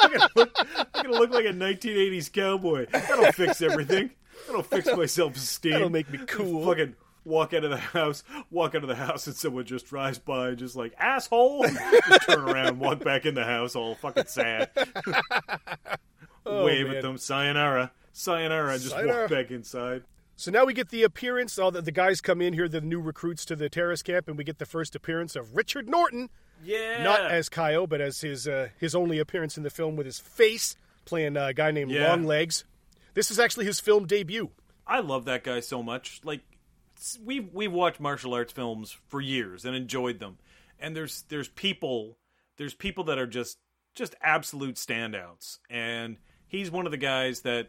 I'm 0.00 0.12
gonna 0.12 0.28
look, 0.36 0.50
I'm 0.94 1.04
gonna 1.04 1.18
look 1.18 1.30
like 1.30 1.44
a 1.44 1.52
1980s 1.52 2.32
cowboy. 2.32 2.86
That'll 2.92 3.32
fix 3.32 3.62
everything. 3.62 4.10
That'll 4.46 4.62
fix 4.62 4.86
my 4.94 5.06
self-esteem. 5.06 5.72
That'll 5.72 5.90
make 5.90 6.10
me 6.10 6.18
cool. 6.26 6.64
Fucking 6.66 6.94
walk 7.24 7.52
out 7.54 7.64
of 7.64 7.70
the 7.70 7.76
house, 7.76 8.22
walk 8.50 8.74
out 8.76 8.82
of 8.82 8.88
the 8.88 8.94
house, 8.94 9.26
and 9.26 9.34
someone 9.34 9.64
just 9.64 9.86
drives 9.86 10.18
by, 10.18 10.48
and 10.50 10.58
just 10.58 10.76
like 10.76 10.94
asshole. 10.98 11.64
just 11.66 12.22
turn 12.28 12.40
around, 12.48 12.78
walk 12.78 13.02
back 13.02 13.26
in 13.26 13.34
the 13.34 13.44
house, 13.44 13.74
all 13.74 13.94
fucking 13.96 14.26
sad. 14.26 14.70
Oh, 16.48 16.64
Wave 16.64 16.84
Oh, 16.86 16.88
man. 16.88 16.96
at 16.98 17.02
them, 17.02 17.18
sayonara, 17.18 17.90
sayonara, 18.12 18.74
and 18.74 18.80
just 18.82 18.94
Sayonara. 18.94 19.22
walk 19.22 19.30
back 19.30 19.50
inside. 19.50 20.04
So 20.36 20.50
now 20.50 20.64
we 20.66 20.74
get 20.74 20.90
the 20.90 21.02
appearance. 21.02 21.58
All 21.58 21.70
the, 21.70 21.80
the 21.80 21.90
guys 21.92 22.20
come 22.20 22.42
in 22.42 22.52
here, 22.52 22.68
the 22.68 22.80
new 22.82 23.00
recruits 23.00 23.44
to 23.46 23.56
the 23.56 23.68
terrorist 23.70 24.04
camp, 24.04 24.28
and 24.28 24.36
we 24.36 24.44
get 24.44 24.58
the 24.58 24.66
first 24.66 24.94
appearance 24.94 25.34
of 25.34 25.56
Richard 25.56 25.88
Norton, 25.88 26.28
Yeah, 26.62 27.02
not 27.02 27.30
as 27.30 27.48
Kyle, 27.48 27.86
but 27.86 28.00
as 28.02 28.20
his 28.20 28.46
uh, 28.46 28.68
his 28.78 28.94
only 28.94 29.18
appearance 29.18 29.56
in 29.56 29.62
the 29.62 29.70
film 29.70 29.96
with 29.96 30.04
his 30.06 30.18
face, 30.18 30.76
playing 31.06 31.36
a 31.36 31.54
guy 31.54 31.70
named 31.70 31.90
Yeah. 31.90 32.08
Longlegs. 32.10 32.64
This 33.14 33.30
is 33.30 33.38
actually 33.38 33.64
his 33.64 33.80
film 33.80 34.06
debut. 34.06 34.50
I 34.86 35.00
love 35.00 35.24
that 35.24 35.42
guy 35.42 35.60
so 35.60 35.82
much. 35.82 36.20
Like 36.22 36.42
we've 37.24 37.48
we've 37.52 37.72
watched 37.72 37.98
martial 37.98 38.34
arts 38.34 38.52
films 38.52 38.96
for 39.08 39.20
years 39.20 39.64
and 39.64 39.74
enjoyed 39.74 40.20
them. 40.20 40.36
And 40.78 40.94
there's 40.94 41.22
there's 41.28 41.48
people 41.48 42.18
there's 42.58 42.74
people 42.74 43.04
that 43.04 43.18
are 43.18 43.26
just 43.26 43.56
just 43.94 44.14
absolute 44.20 44.74
standouts. 44.76 45.58
And 45.70 46.18
he's 46.46 46.70
one 46.70 46.84
of 46.84 46.92
the 46.92 46.98
guys 46.98 47.40
that 47.40 47.68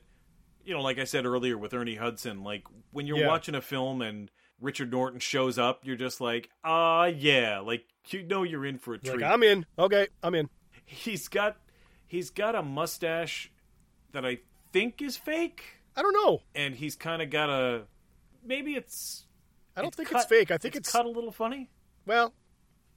you 0.68 0.74
know, 0.74 0.82
like 0.82 1.00
I 1.00 1.06
said 1.06 1.26
earlier 1.26 1.58
with 1.58 1.74
Ernie 1.74 1.96
Hudson, 1.96 2.44
like 2.44 2.64
when 2.92 3.08
you're 3.08 3.18
Yeah. 3.20 3.28
watching 3.28 3.56
a 3.56 3.62
film 3.62 4.02
and 4.02 4.30
Richard 4.60 4.92
Norton 4.92 5.20
shows 5.20 5.58
up, 5.58 5.86
you're 5.86 5.96
just 5.96 6.20
like, 6.20 6.50
ah, 6.64 7.06
yeah, 7.06 7.60
like 7.60 7.86
you 8.10 8.24
know 8.24 8.44
you're 8.44 8.66
in 8.66 8.78
for 8.78 8.94
a 8.94 8.98
treat. 8.98 9.22
Like 9.22 9.32
I'm 9.32 9.44
in. 9.44 9.66
Okay, 9.80 10.08
I'm 10.22 10.36
in. 10.36 10.50
he's 10.86 11.28
got 11.28 11.58
he's 12.06 12.30
got 12.30 12.54
a 12.56 12.62
mustache 12.62 13.52
that 14.12 14.26
I 14.26 14.40
think 14.74 15.02
is 15.02 15.16
fake 15.18 15.64
I 15.96 16.02
don't 16.02 16.14
know. 16.14 16.42
and 16.56 16.76
he's 16.76 16.96
kind 16.96 17.22
of 17.22 17.30
got 17.30 17.50
a 17.50 17.84
maybe 18.46 18.76
it's 18.76 19.26
I 19.76 19.82
don't 19.82 19.88
it's 19.90 19.98
think 19.98 20.10
cut- 20.10 20.22
it's 20.22 20.30
fake. 20.30 20.52
I 20.52 20.58
think 20.58 20.76
it's, 20.76 20.92
cut 20.92 21.06
a 21.06 21.10
little 21.10 21.32
funny. 21.32 21.70
well, 22.06 22.34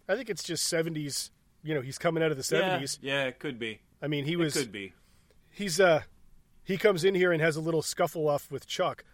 I 0.08 0.16
think 0.16 0.28
it's 0.30 0.42
just 0.42 0.72
'70s. 0.72 1.30
You 1.62 1.74
know, 1.74 1.82
he's 1.82 1.98
coming 1.98 2.22
out 2.22 2.30
of 2.30 2.36
the 2.36 2.42
'70s. 2.42 2.98
Yeah, 3.02 3.14
yeah, 3.22 3.24
it 3.26 3.38
could 3.38 3.58
be. 3.58 3.80
I 4.02 4.06
mean, 4.08 4.24
he 4.24 4.32
It 4.32 4.36
was. 4.38 4.54
could 4.54 4.72
be. 4.72 4.94
He's 5.50 5.78
uh, 5.78 6.02
he 6.70 6.76
comes 6.78 7.04
in 7.04 7.14
here 7.14 7.32
and 7.32 7.42
has 7.42 7.56
a 7.56 7.60
little 7.60 7.82
scuffle 7.82 8.28
off 8.28 8.50
with 8.50 8.66
Chuck. 8.66 9.04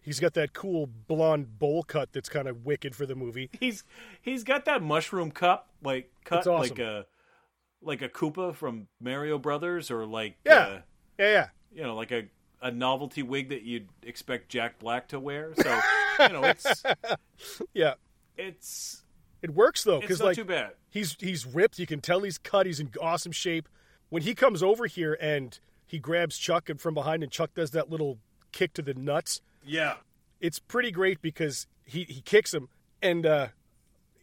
He's 0.00 0.18
got 0.18 0.34
that 0.34 0.52
cool 0.52 0.86
blonde 0.86 1.58
bowl 1.58 1.82
cut 1.84 2.12
that's 2.12 2.28
kind 2.28 2.48
of 2.48 2.64
wicked 2.64 2.96
for 2.96 3.06
the 3.06 3.14
movie. 3.14 3.50
He's 3.60 3.84
he's 4.20 4.42
got 4.42 4.64
that 4.64 4.82
mushroom 4.82 5.30
cup 5.30 5.68
like 5.82 6.10
cut 6.24 6.46
awesome. 6.46 6.54
like 6.70 6.78
a 6.78 7.06
like 7.80 8.02
a 8.02 8.08
Koopa 8.08 8.54
from 8.54 8.88
Mario 9.00 9.38
Brothers 9.38 9.90
or 9.90 10.04
like 10.06 10.36
Yeah. 10.44 10.54
uh, 10.58 10.78
Yeah, 11.18 11.30
yeah. 11.32 11.46
you 11.72 11.82
know 11.84 11.94
like 11.94 12.10
a 12.10 12.24
a 12.60 12.70
novelty 12.70 13.22
wig 13.22 13.48
that 13.50 13.62
you'd 13.62 13.88
expect 14.04 14.48
Jack 14.48 14.78
Black 14.78 15.08
to 15.08 15.20
wear. 15.20 15.52
So 15.56 15.80
you 16.20 16.28
know 16.30 16.44
it's 16.44 16.82
Yeah. 17.74 17.94
it's 18.36 19.02
It 19.40 19.50
works 19.50 19.84
though 19.84 20.00
because 20.00 20.20
like 20.20 20.36
too 20.36 20.44
bad. 20.44 20.72
he's 20.90 21.16
he's 21.20 21.46
ripped. 21.46 21.78
You 21.78 21.86
can 21.86 22.00
tell 22.00 22.20
he's 22.22 22.38
cut. 22.38 22.66
He's 22.66 22.80
in 22.80 22.90
awesome 23.00 23.32
shape. 23.32 23.68
When 24.08 24.22
he 24.22 24.34
comes 24.34 24.62
over 24.64 24.86
here 24.86 25.16
and 25.20 25.58
he 25.92 25.98
grabs 25.98 26.38
Chuck 26.38 26.70
and 26.70 26.80
from 26.80 26.94
behind, 26.94 27.22
and 27.22 27.30
Chuck 27.30 27.52
does 27.52 27.72
that 27.72 27.90
little 27.90 28.16
kick 28.50 28.72
to 28.72 28.82
the 28.82 28.94
nuts. 28.94 29.42
Yeah. 29.62 29.96
It's 30.40 30.58
pretty 30.58 30.90
great 30.90 31.20
because 31.20 31.66
he 31.84 32.04
he 32.04 32.22
kicks 32.22 32.54
him. 32.54 32.70
And 33.02 33.26
uh, 33.26 33.48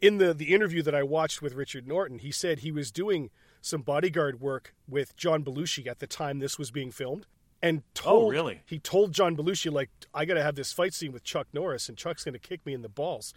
in 0.02 0.18
the 0.18 0.34
the 0.34 0.52
interview 0.52 0.82
that 0.82 0.96
I 0.96 1.04
watched 1.04 1.44
with 1.44 1.54
Richard 1.54 1.88
Norton, 1.88 2.18
he 2.18 2.32
said 2.32 2.60
he 2.60 2.72
was 2.72 2.92
doing 2.92 3.30
some 3.62 3.84
bodyguard 3.84 4.42
work 4.42 4.74
with 4.88 5.16
John 5.16 5.44
Belushi 5.44 5.86
at 5.86 6.00
the 6.00 6.08
time 6.08 6.40
this 6.40 6.58
was 6.58 6.72
being 6.72 6.90
filmed. 6.90 7.28
And 7.62 7.84
told, 7.94 8.24
Oh, 8.24 8.30
really? 8.32 8.64
He 8.66 8.80
told 8.80 9.12
John 9.14 9.38
Belushi 9.38 9.72
like, 9.72 9.92
"I 10.12 10.26
got 10.26 10.34
to 10.36 10.42
have 10.42 10.56
this 10.56 10.74
fight 10.74 10.96
scene 10.96 11.12
with 11.12 11.24
Chuck 11.24 11.46
Norris, 11.54 11.88
and 11.88 11.96
Chuck's 11.96 12.24
going 12.24 12.34
to 12.34 12.40
kick 12.40 12.66
me 12.66 12.74
in 12.74 12.82
the 12.82 12.90
balls." 12.90 13.32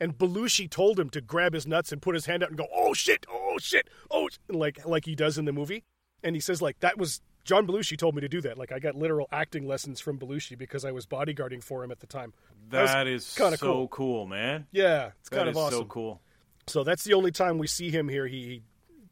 And 0.00 0.18
Belushi 0.18 0.68
told 0.68 0.98
him 0.98 1.10
to 1.10 1.20
grab 1.20 1.52
his 1.54 1.64
nuts 1.64 1.92
and 1.92 2.02
put 2.02 2.16
his 2.16 2.26
hand 2.26 2.42
out 2.42 2.48
and 2.48 2.58
go, 2.58 2.66
"Oh 2.74 2.92
shit! 2.92 3.24
Oh 3.30 3.58
shit! 3.60 3.88
Oh!" 4.10 4.28
like 4.48 4.84
like 4.84 5.04
he 5.04 5.14
does 5.14 5.38
in 5.38 5.44
the 5.44 5.52
movie. 5.52 5.84
And 6.24 6.34
he 6.34 6.40
says 6.40 6.60
like 6.60 6.80
that 6.80 6.98
was 6.98 7.20
John 7.48 7.66
Belushi 7.66 7.96
told 7.96 8.14
me 8.14 8.20
to 8.20 8.28
do 8.28 8.42
that. 8.42 8.58
Like 8.58 8.72
I 8.72 8.78
got 8.78 8.94
literal 8.94 9.26
acting 9.32 9.66
lessons 9.66 10.00
from 10.00 10.18
Belushi 10.18 10.56
because 10.58 10.84
I 10.84 10.92
was 10.92 11.06
bodyguarding 11.06 11.64
for 11.64 11.82
him 11.82 11.90
at 11.90 11.98
the 12.00 12.06
time. 12.06 12.34
That 12.68 13.06
is 13.06 13.34
kinda 13.34 13.56
so 13.56 13.66
cool. 13.66 13.88
cool. 13.88 14.26
man. 14.26 14.66
Yeah, 14.70 15.12
it's 15.18 15.30
That 15.30 15.36
kind 15.36 15.48
of 15.48 15.56
awesome. 15.56 15.78
so 15.78 15.84
cool. 15.86 16.20
So 16.66 16.84
that's 16.84 17.04
the 17.04 17.14
only 17.14 17.30
time 17.32 17.56
we 17.56 17.66
see 17.66 17.90
him 17.90 18.06
here. 18.10 18.26
He 18.26 18.62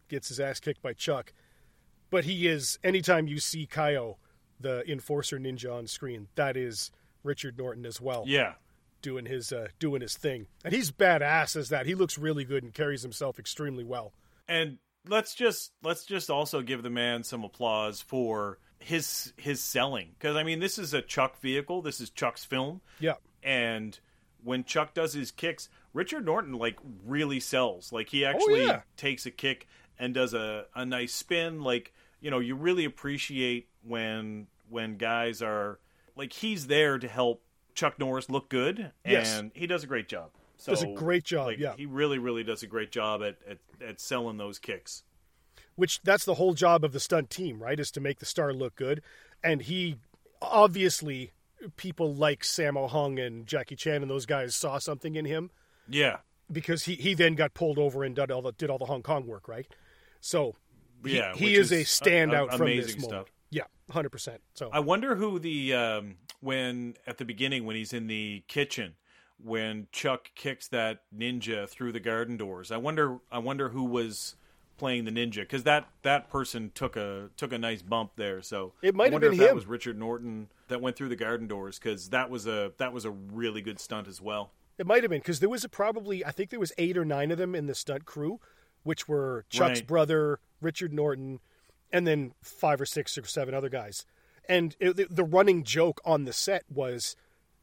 gets 0.08 0.28
his 0.28 0.38
ass 0.38 0.60
kicked 0.60 0.82
by 0.82 0.92
Chuck. 0.92 1.32
But 2.10 2.24
he 2.26 2.46
is, 2.46 2.78
anytime 2.84 3.26
you 3.26 3.40
see 3.40 3.66
Kaio, 3.66 4.16
the 4.60 4.88
enforcer 4.90 5.38
ninja 5.38 5.72
on 5.74 5.86
screen, 5.86 6.28
that 6.34 6.56
is 6.58 6.90
Richard 7.22 7.56
Norton 7.56 7.86
as 7.86 8.00
well, 8.02 8.24
Yeah. 8.26 8.56
doing 9.00 9.24
his 9.24 9.50
uh, 9.50 9.68
doing 9.78 10.02
his 10.02 10.14
thing. 10.14 10.46
And 10.62 10.74
he's 10.74 10.92
badass 10.92 11.56
as 11.56 11.70
that. 11.70 11.86
He 11.86 11.94
looks 11.94 12.18
really 12.18 12.44
good 12.44 12.62
and 12.62 12.74
carries 12.74 13.00
himself 13.00 13.38
extremely 13.38 13.82
well. 13.84 14.12
And 14.46 14.76
let's 15.08 15.34
just 15.34 15.72
let's 15.82 16.04
just 16.04 16.30
also 16.30 16.62
give 16.62 16.82
the 16.82 16.90
man 16.90 17.22
some 17.24 17.44
applause 17.44 18.00
for 18.00 18.58
his 18.78 19.32
his 19.36 19.60
selling 19.60 20.10
because 20.18 20.36
I 20.36 20.42
mean 20.42 20.60
this 20.60 20.78
is 20.78 20.94
a 20.94 21.02
Chuck 21.02 21.40
vehicle. 21.40 21.82
This 21.82 22.00
is 22.00 22.10
Chuck's 22.10 22.44
film. 22.44 22.80
Yeah. 23.00 23.14
and 23.42 23.98
when 24.44 24.62
Chuck 24.62 24.94
does 24.94 25.12
his 25.12 25.32
kicks, 25.32 25.68
Richard 25.92 26.24
Norton 26.24 26.52
like 26.52 26.76
really 27.04 27.40
sells. 27.40 27.92
Like 27.92 28.08
he 28.10 28.24
oh, 28.24 28.30
actually 28.30 28.64
yeah. 28.66 28.82
takes 28.96 29.26
a 29.26 29.30
kick 29.32 29.66
and 29.98 30.14
does 30.14 30.34
a, 30.34 30.66
a 30.74 30.84
nice 30.86 31.12
spin. 31.14 31.62
Like 31.62 31.92
you 32.20 32.30
know, 32.30 32.38
you 32.38 32.54
really 32.54 32.84
appreciate 32.84 33.68
when 33.82 34.46
when 34.68 34.96
guys 34.98 35.42
are 35.42 35.78
like 36.16 36.32
he's 36.32 36.66
there 36.68 36.98
to 36.98 37.08
help 37.08 37.42
Chuck 37.74 37.98
Norris 37.98 38.30
look 38.30 38.48
good, 38.48 38.78
and 38.78 38.92
Yes. 39.04 39.42
he 39.54 39.66
does 39.66 39.84
a 39.84 39.86
great 39.86 40.08
job. 40.08 40.30
So, 40.58 40.72
Does 40.72 40.82
a 40.82 40.92
great 40.94 41.22
job, 41.24 41.48
like, 41.48 41.58
yeah. 41.58 41.74
he 41.76 41.84
really, 41.86 42.18
really 42.18 42.42
does 42.42 42.62
a 42.62 42.66
great 42.66 42.90
job 42.90 43.22
at, 43.22 43.36
at, 43.48 43.58
at 43.86 44.00
selling 44.00 44.38
those 44.38 44.58
kicks. 44.58 45.02
Which 45.74 46.00
that's 46.02 46.24
the 46.24 46.34
whole 46.34 46.54
job 46.54 46.82
of 46.84 46.92
the 46.92 47.00
stunt 47.00 47.28
team, 47.28 47.62
right? 47.62 47.78
Is 47.78 47.90
to 47.90 48.00
make 48.00 48.18
the 48.20 48.24
star 48.26 48.54
look 48.54 48.74
good. 48.76 49.02
And 49.44 49.60
he 49.60 49.96
obviously 50.40 51.32
people 51.76 52.14
like 52.14 52.42
Sammo 52.42 52.88
Hung 52.88 53.18
and 53.18 53.46
Jackie 53.46 53.76
Chan 53.76 54.02
and 54.02 54.10
those 54.10 54.26
guys 54.26 54.54
saw 54.54 54.78
something 54.78 55.14
in 55.16 55.24
him. 55.26 55.50
Yeah, 55.88 56.18
because 56.50 56.84
he, 56.84 56.94
he 56.94 57.12
then 57.14 57.34
got 57.34 57.52
pulled 57.54 57.78
over 57.78 58.02
and 58.04 58.14
did 58.16 58.30
all 58.30 58.42
the 58.42 58.52
did 58.52 58.70
all 58.70 58.78
the 58.78 58.86
Hong 58.86 59.02
Kong 59.02 59.26
work, 59.26 59.48
right? 59.48 59.66
So 60.20 60.54
he, 61.04 61.16
Yeah, 61.16 61.34
he 61.34 61.44
which 61.50 61.58
is, 61.58 61.72
a 61.72 61.84
standout 61.84 62.50
a- 62.50 62.54
a- 62.54 62.56
from 62.58 62.66
this 62.68 62.84
amazing 62.86 63.00
moment. 63.02 63.26
stuff. 63.26 63.32
Yeah, 63.50 63.64
hundred 63.90 64.10
percent. 64.10 64.40
So 64.54 64.70
I 64.72 64.80
wonder 64.80 65.14
who 65.16 65.38
the 65.38 65.74
um, 65.74 66.14
when 66.40 66.94
at 67.06 67.18
the 67.18 67.24
beginning 67.26 67.64
when 67.66 67.76
he's 67.76 67.92
in 67.92 68.06
the 68.06 68.42
kitchen 68.48 68.94
when 69.42 69.86
Chuck 69.92 70.30
kicks 70.34 70.68
that 70.68 71.00
ninja 71.16 71.68
through 71.68 71.92
the 71.92 72.00
garden 72.00 72.36
doors. 72.36 72.70
I 72.72 72.76
wonder 72.78 73.18
I 73.30 73.38
wonder 73.38 73.68
who 73.70 73.84
was 73.84 74.36
playing 74.78 75.04
the 75.06 75.10
ninja 75.10 75.36
because 75.40 75.62
that 75.64 75.88
that 76.02 76.28
person 76.30 76.70
took 76.74 76.96
a 76.96 77.30
took 77.36 77.52
a 77.52 77.58
nice 77.58 77.82
bump 77.82 78.12
there. 78.16 78.42
So 78.42 78.72
It 78.82 78.94
might 78.94 79.08
I 79.08 79.12
have 79.12 79.20
been 79.20 79.32
if 79.32 79.38
that 79.38 79.50
him. 79.50 79.54
was 79.56 79.66
Richard 79.66 79.98
Norton 79.98 80.48
that 80.68 80.80
went 80.80 80.96
through 80.96 81.08
the 81.08 81.16
garden 81.16 81.46
doors 81.46 81.78
because 81.78 82.10
that 82.10 82.30
was 82.30 82.46
a 82.46 82.72
that 82.78 82.92
was 82.92 83.04
a 83.04 83.10
really 83.10 83.60
good 83.62 83.78
stunt 83.80 84.08
as 84.08 84.20
well. 84.20 84.50
it 84.78 84.86
might 84.86 85.02
have 85.02 85.10
been 85.10 85.20
because 85.20 85.40
there 85.40 85.48
was 85.48 85.64
a 85.64 85.68
probably 85.68 86.24
I 86.24 86.30
think 86.30 86.50
there 86.50 86.60
was 86.60 86.72
eight 86.78 86.96
or 86.96 87.04
nine 87.04 87.30
of 87.30 87.38
them 87.38 87.54
in 87.54 87.66
the 87.66 87.74
stunt 87.74 88.04
crew, 88.04 88.40
which 88.82 89.08
were 89.08 89.44
Chuck's 89.48 89.80
Right. 89.80 89.86
brother, 89.86 90.40
Richard 90.60 90.92
Norton, 90.92 91.40
and 91.92 92.06
then 92.06 92.32
five 92.42 92.80
or 92.80 92.86
six 92.86 93.16
or 93.16 93.24
seven 93.26 93.54
other 93.54 93.68
guys. 93.70 94.04
And 94.48 94.76
it, 94.78 94.96
the, 94.96 95.06
the 95.10 95.24
running 95.24 95.64
joke 95.64 96.00
on 96.04 96.24
the 96.24 96.32
set 96.32 96.64
was 96.70 97.16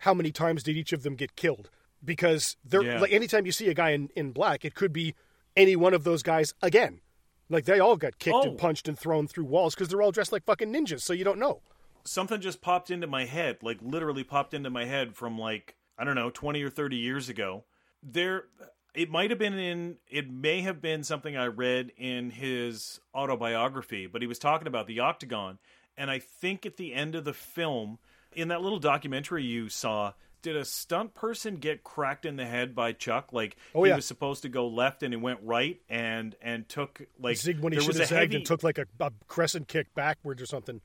how 0.03 0.13
many 0.13 0.31
times 0.31 0.63
did 0.63 0.77
each 0.77 0.93
of 0.93 1.03
them 1.03 1.15
get 1.15 1.35
killed? 1.35 1.69
Because 2.03 2.57
they're 2.63 2.83
Yeah. 2.83 2.99
like 2.99 3.11
anytime 3.11 3.45
you 3.45 3.51
see 3.51 3.67
a 3.69 3.73
guy 3.73 3.89
in, 3.91 4.09
in 4.15 4.31
black, 4.31 4.63
it 4.65 4.75
could 4.75 4.93
be 4.93 5.15
any 5.55 5.75
one 5.75 5.93
of 5.93 6.03
those 6.03 6.23
guys 6.23 6.53
again. 6.61 7.01
Like 7.49 7.65
they 7.65 7.79
all 7.79 7.97
got 7.97 8.19
kicked 8.19 8.35
Oh. 8.35 8.43
and 8.49 8.57
punched 8.57 8.87
and 8.87 8.97
thrown 8.97 9.27
through 9.27 9.45
walls 9.45 9.75
because 9.75 9.89
they're 9.89 10.01
all 10.01 10.11
dressed 10.11 10.31
like 10.31 10.43
fucking 10.45 10.71
ninjas, 10.73 11.01
so 11.01 11.13
you 11.13 11.23
don't 11.23 11.39
know. 11.39 11.61
something 12.05 12.41
just 12.41 12.59
popped 12.61 12.91
into 12.91 13.07
my 13.07 13.23
head, 13.25 13.57
like 13.61 13.77
literally 13.81 14.25
popped 14.25 14.53
into 14.53 14.69
my 14.69 14.83
head 14.85 15.15
from 15.15 15.37
like 15.37 15.75
I 15.97 16.03
don't 16.03 16.15
know, 16.15 16.29
20 16.31 16.61
or 16.63 16.69
30 16.69 16.97
years 16.97 17.29
ago. 17.29 17.63
There 18.01 18.45
it 18.93 19.09
might 19.09 19.29
have 19.29 19.39
been 19.39 19.53
in 19.57 19.97
it 20.09 20.29
may 20.29 20.59
have 20.61 20.81
been 20.81 21.03
something 21.03 21.37
I 21.37 21.45
read 21.47 21.93
in 21.97 22.31
his 22.31 22.99
autobiography, 23.15 24.05
but 24.07 24.21
he 24.21 24.27
was 24.27 24.37
talking 24.39 24.67
about 24.67 24.87
the 24.87 24.99
octagon 24.99 25.59
and 25.97 26.09
I 26.11 26.19
think 26.19 26.65
at 26.65 26.75
the 26.77 26.93
end 26.93 27.15
of 27.15 27.23
the 27.23 27.33
film 27.33 27.99
in 28.35 28.49
that 28.49 28.61
little 28.61 28.79
documentary 28.79 29.43
you 29.43 29.69
saw 29.69 30.13
did 30.41 30.55
a 30.57 30.65
stunt 30.65 31.13
person 31.13 31.55
get 31.55 31.83
cracked 31.85 32.25
in 32.25 32.35
the 32.35 32.45
head 32.45 32.75
by 32.75 32.91
Chuck? 32.91 33.31
Like 33.31 33.55
Oh, 33.73 33.83
he 33.83 33.89
yeah. 33.89 33.95
was 33.95 34.05
supposed 34.05 34.41
to 34.41 34.49
go 34.49 34.67
left 34.67 35.01
and 35.03 35.13
he 35.13 35.17
went 35.17 35.39
right 35.43 35.79
and 35.89 36.35
and 36.41 36.67
took 36.67 37.01
like 37.19 37.37
Zig 37.37 37.59
when 37.59 37.71
he 37.73 37.77
there 37.77 37.83
should 37.83 37.87
was 37.89 37.97
have 37.97 38.05
a 38.05 38.09
zagged 38.09 38.33
heavy, 38.33 38.35
and 38.37 38.45
took 38.45 38.61
like 38.63 38.77
a, 38.77 38.85
a 38.99 39.11
crescent 39.27 39.67
kick 39.69 39.93
backwards 39.95 40.41
or 40.41 40.45
something 40.45 40.81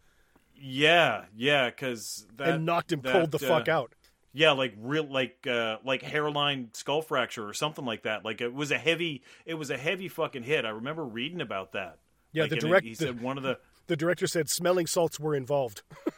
yeah 0.61 1.25
yeah 1.37 1.71
because 1.71 2.27
that 2.37 2.49
and 2.51 2.67
knocked 2.67 2.93
him 2.93 3.01
that, 3.03 3.13
cold 3.13 3.31
the 3.31 3.39
fuck 3.39 3.69
uh, 3.69 3.73
out. 3.73 3.93
Yeah, 4.35 4.53
like 4.53 4.75
real, 4.79 5.05
like 5.11 5.47
uh, 5.51 5.79
like 5.85 6.03
hairline 6.03 6.69
skull 6.75 7.01
fracture 7.03 7.49
or 7.49 7.55
something 7.55 7.85
like 7.85 8.03
that. 8.03 8.25
Like 8.25 8.41
it 8.43 8.53
was 8.53 8.71
a 8.71 8.79
heavy, 8.79 9.23
it 9.47 9.55
was 9.55 9.71
a 9.71 9.77
heavy 9.79 10.07
fucking 10.09 10.43
hit. 10.43 10.65
I 10.67 10.69
remember 10.69 11.05
reading 11.05 11.41
about 11.41 11.73
that. 11.73 11.99
Yeah, 12.33 12.43
Like, 12.43 12.51
the 12.51 12.57
and 12.57 12.65
it- 12.65 12.69
direct- 12.69 12.87
He 12.87 12.95
said 12.95 13.21
one 13.23 13.39
of 13.39 13.43
the 13.43 13.59
The 13.87 13.97
director 13.97 14.27
said 14.27 14.49
smelling 14.51 14.87
salts 14.87 15.19
were 15.19 15.35
involved. 15.35 15.83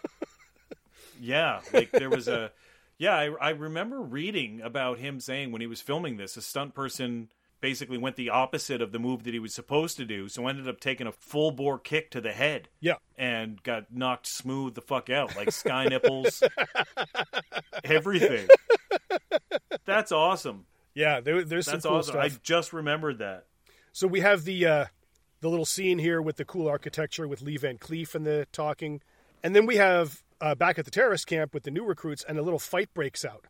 yeah, 1.20 1.60
like 1.72 1.90
there 1.90 2.10
was 2.10 2.28
a 2.28 2.50
yeah. 2.98 3.14
I, 3.14 3.30
I 3.40 3.50
remember 3.50 4.00
reading 4.00 4.60
about 4.62 4.98
him 4.98 5.20
saying 5.20 5.52
when 5.52 5.60
he 5.60 5.66
was 5.66 5.80
filming 5.80 6.16
this, 6.16 6.36
a 6.36 6.42
stunt 6.42 6.74
person 6.74 7.30
basically 7.60 7.98
went 7.98 8.16
the 8.16 8.30
opposite 8.30 8.80
of 8.80 8.90
the 8.90 8.98
move 8.98 9.24
that 9.24 9.34
he 9.34 9.38
was 9.38 9.54
supposed 9.54 9.98
to 9.98 10.04
do, 10.04 10.28
so 10.28 10.46
ended 10.46 10.66
up 10.66 10.80
taking 10.80 11.06
a 11.06 11.12
full 11.12 11.50
bore 11.50 11.78
kick 11.78 12.10
to 12.10 12.20
the 12.20 12.32
head. 12.32 12.68
Yeah. 12.80 12.94
and 13.18 13.62
got 13.62 13.92
knocked 13.92 14.26
smooth 14.26 14.74
the 14.74 14.80
fuck 14.80 15.10
out, 15.10 15.36
like 15.36 15.52
sky 15.52 15.84
nipples, 15.86 16.42
everything. 17.84 18.48
That's 19.84 20.12
awesome. 20.12 20.66
Yeah, 20.94 21.20
there, 21.20 21.44
there's 21.44 21.66
That's 21.66 21.82
some 21.82 21.90
cool 21.90 21.98
awesome. 21.98 22.12
stuff. 22.12 22.24
I 22.24 22.30
just 22.42 22.72
remembered 22.72 23.18
that. 23.18 23.44
So 23.92 24.06
we 24.06 24.20
have 24.20 24.44
the 24.44 24.66
uh, 24.66 24.84
the 25.40 25.48
little 25.48 25.64
scene 25.64 25.98
here 25.98 26.20
with 26.22 26.36
the 26.36 26.44
cool 26.44 26.68
architecture 26.68 27.26
with 27.28 27.42
Lee 27.42 27.56
Van 27.56 27.78
Cleef 27.78 28.14
and 28.14 28.26
the 28.26 28.46
talking, 28.52 29.00
and 29.42 29.54
then 29.54 29.66
we 29.66 29.76
have 29.76 30.22
uh, 30.40 30.54
back 30.54 30.78
at 30.78 30.84
the 30.84 30.90
terrorist 30.90 31.26
camp 31.26 31.54
with 31.54 31.64
the 31.64 31.70
new 31.70 31.84
recruits, 31.84 32.24
and 32.28 32.38
a 32.38 32.42
little 32.42 32.58
fight 32.58 32.92
breaks 32.94 33.24
out 33.24 33.46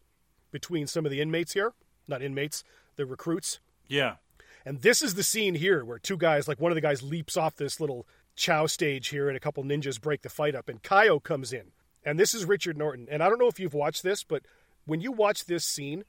between 0.51 0.87
some 0.87 1.05
of 1.05 1.11
the 1.11 1.21
inmates 1.21 1.53
here, 1.53 1.73
not 2.09 2.23
inmates, 2.23 2.65
the 2.97 3.07
recruits. 3.07 3.61
Yeah. 3.89 4.17
And 4.65 4.83
this 4.83 5.01
is 5.03 5.15
the 5.15 5.23
scene 5.23 5.55
here 5.55 5.85
where 5.85 5.99
two 5.99 6.17
guys, 6.17 6.47
like 6.47 6.61
one 6.61 6.73
of 6.73 6.77
the 6.77 6.81
guys, 6.81 7.03
leaps 7.03 7.37
off 7.37 7.57
this 7.57 7.81
little 7.81 8.07
chow 8.37 8.67
stage 8.67 9.09
here, 9.09 9.29
and 9.29 9.37
a 9.37 9.41
couple 9.41 9.65
ninjas 9.65 10.01
break 10.01 10.23
the 10.23 10.29
fight 10.29 10.55
up, 10.55 10.69
and 10.69 10.83
Kaio 10.83 11.23
comes 11.23 11.53
in, 11.53 11.73
and 12.05 12.19
this 12.19 12.35
is 12.35 12.45
Richard 12.45 12.77
Norton. 12.77 13.07
And 13.11 13.23
I 13.23 13.29
don't 13.29 13.39
know 13.39 13.49
if 13.49 13.61
you've 13.61 13.75
watched 13.75 14.03
this, 14.03 14.25
but 14.25 14.43
when 14.85 15.01
you 15.01 15.13
watch 15.13 15.47
this 15.47 15.65
scene, 15.65 16.05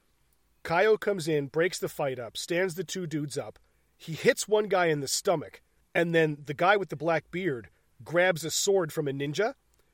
Kaio 0.63 0.99
comes 0.99 1.27
in, 1.27 1.47
breaks 1.47 1.79
the 1.79 1.89
fight 1.89 2.19
up, 2.19 2.37
stands 2.37 2.75
the 2.75 2.83
two 2.83 3.07
dudes 3.07 3.37
up. 3.37 3.59
He 3.97 4.13
hits 4.13 4.47
one 4.47 4.67
guy 4.67 4.87
in 4.87 4.99
the 5.01 5.07
stomach, 5.07 5.61
and 5.93 6.13
then 6.15 6.37
the 6.45 6.53
guy 6.53 6.77
with 6.77 6.89
the 6.89 6.95
black 6.95 7.29
beard 7.31 7.69
grabs 8.03 8.43
a 8.43 8.51
sword 8.51 8.91
from 8.91 9.07
a 9.07 9.11
ninja, 9.11 9.53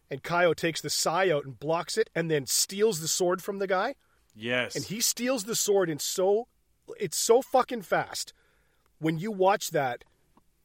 and 0.09 0.23
Kaio 0.23 0.55
takes 0.55 0.81
the 0.81 0.89
sai 0.89 1.29
out 1.29 1.45
and 1.45 1.59
blocks 1.59 1.97
it, 1.97 2.09
and 2.15 2.29
then 2.31 2.45
steals 2.45 2.99
the 2.99 3.07
sword 3.07 3.41
from 3.41 3.59
the 3.59 3.67
guy. 3.67 3.95
Yes. 4.35 4.75
And 4.75 4.85
he 4.85 5.01
steals 5.01 5.45
the 5.45 5.55
sword 5.55 5.89
in 5.89 5.99
so 5.99 6.47
it's 6.99 7.17
so 7.17 7.41
fucking 7.41 7.81
fast. 7.81 8.33
When 8.99 9.17
you 9.17 9.31
watch 9.31 9.71
that, 9.71 10.03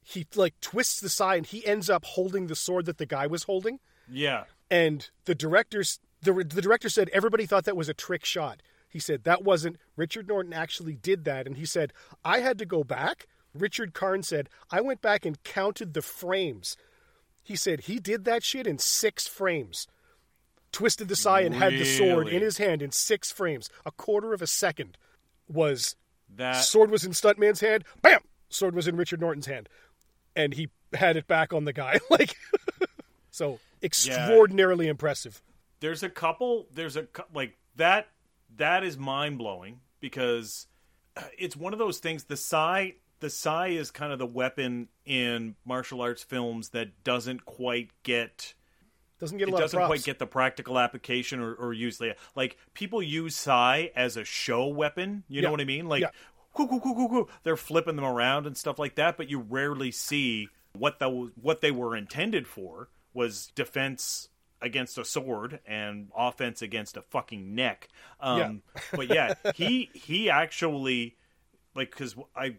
he 0.03 0.27
like 0.35 0.59
twists 0.61 1.01
the 1.01 1.09
sai 1.09 1.37
and 1.37 1.47
he 1.47 1.67
ends 1.67 1.89
up 1.91 2.05
holding 2.05 2.47
the 2.47 2.57
sword 2.57 2.87
that 2.87 2.99
the 2.99 3.07
guy 3.07 3.27
was 3.27 3.45
holding. 3.45 3.81
yeah. 4.11 4.45
And 4.71 5.11
the 5.27 5.35
directors, 5.35 6.01
the 6.23 6.33
the 6.33 6.63
director 6.63 6.89
said 6.89 7.11
everybody 7.13 7.45
thought 7.45 7.65
that 7.65 7.77
was 7.77 7.91
a 7.91 7.95
trick 7.95 8.25
shot. 8.25 8.63
He 8.89 8.99
said 8.99 9.25
that 9.25 9.45
wasn't. 9.45 9.77
Richard 9.97 10.29
Norton 10.29 10.53
actually 10.55 10.95
did 10.95 11.25
that, 11.25 11.47
and 11.47 11.57
he 11.59 11.67
said 11.67 11.93
I 12.25 12.41
had 12.41 12.57
to 12.59 12.65
go 12.65 12.83
back. 12.85 13.27
Richard 13.55 13.93
Karn 13.93 14.23
said 14.23 14.49
I 14.71 14.81
went 14.81 15.03
back 15.03 15.27
and 15.27 15.43
counted 15.45 15.93
the 15.93 16.01
frames. 16.03 16.77
He 17.43 17.57
said 17.57 17.83
he 17.83 17.99
did 17.99 18.25
that 18.25 18.45
shit 18.45 18.67
in 18.67 18.79
six 18.79 19.27
frames. 19.27 19.87
Twisted 20.71 21.09
the 21.09 21.17
sai 21.17 21.41
and 21.41 21.55
had 21.55 21.73
the 21.73 21.85
sword 21.85 22.29
in 22.29 22.41
his 22.41 22.57
hand 22.57 22.81
in 22.81 22.93
six 22.93 23.31
frames. 23.31 23.69
A 23.85 23.91
quarter 23.91 24.33
of 24.33 24.41
a 24.41 24.47
second 24.47 24.97
was 25.47 25.97
that 26.37 26.53
Sword 26.53 26.91
was 26.91 27.05
in 27.05 27.13
Stuntman's 27.13 27.61
hand. 27.61 27.85
Bam! 28.01 28.21
Sword 28.49 28.75
was 28.75 28.89
in 28.89 28.97
Richard 28.97 29.21
Norton's 29.21 29.47
hand, 29.47 29.69
and 30.35 30.55
he 30.55 30.71
had 30.95 31.17
it 31.17 31.27
back 31.27 31.53
on 31.53 31.67
the 31.67 31.73
guy. 31.75 31.99
like, 32.11 32.35
so 33.31 33.59
extraordinarily 33.83 34.89
impressive. 34.89 35.43
there's 35.81 36.03
a 36.03 36.09
couple 36.09 36.69
there's 36.73 36.97
a 36.97 37.07
like 37.35 37.59
that 37.77 38.09
that 38.57 38.85
is 38.85 38.97
mind 38.97 39.39
blowing 39.39 39.81
because 40.01 40.67
uh, 41.17 41.23
it's 41.37 41.57
one 41.57 41.73
of 41.73 41.79
those 41.79 41.99
things 41.99 42.25
the 42.25 42.37
sai 42.37 42.95
the 43.23 43.31
sai 43.31 43.69
is 43.69 43.91
kind 43.91 44.13
of 44.13 44.19
the 44.19 44.27
weapon 44.27 44.89
in 45.07 45.55
martial 45.65 46.03
arts 46.03 46.23
films 46.23 46.69
that 46.71 47.03
doesn't 47.05 47.45
quite 47.47 47.91
get 48.03 48.53
Doesn't 49.19 49.39
get 49.39 49.49
a 49.49 49.51
it 49.51 49.55
lot 49.55 49.61
doesn't 49.61 49.81
of 49.81 49.87
quite 49.87 50.03
get 50.05 50.19
the 50.19 50.27
practical 50.27 50.79
application 50.79 51.41
or, 51.41 51.55
or 51.55 51.73
use 51.73 51.97
the 51.99 52.15
like 52.35 52.57
people 52.75 53.03
use 53.03 53.35
sai 53.35 53.91
as 53.97 54.17
a 54.19 54.25
show 54.25 54.67
weapon 54.67 55.25
you 55.29 55.41
Yeah. 55.41 55.47
know 55.47 55.53
what 55.53 55.61
i 55.61 55.65
mean 55.65 55.89
like 55.89 56.03
Yeah. 56.03 56.11
whoo, 56.59 56.67
whoo, 56.67 56.81
whoo. 57.09 57.29
they're 57.45 57.57
flipping 57.57 57.97
them 57.97 58.05
around 58.05 58.47
and 58.47 58.57
stuff 58.57 58.79
like 58.79 58.97
that 58.97 59.17
but 59.17 59.31
you 59.31 59.39
rarely 59.41 59.91
see 59.91 60.49
what 60.77 60.99
the 60.99 61.09
what 61.41 61.61
they 61.63 61.71
were 61.71 61.97
intended 61.97 62.47
for 62.47 62.89
was 63.15 63.49
defense 63.55 64.29
against 64.61 64.97
a 64.97 65.05
sword 65.05 65.59
and 65.67 66.09
offense 66.17 66.63
against 66.63 66.97
a 66.97 67.03
fucking 67.03 67.55
neck 67.55 67.89
um 68.21 68.63
but 68.95 69.09
yeah 69.09 69.35
he 69.55 69.91
he 69.93 70.31
actually 70.31 71.17
like 71.75 71.91
because 71.91 72.15
i 72.37 72.55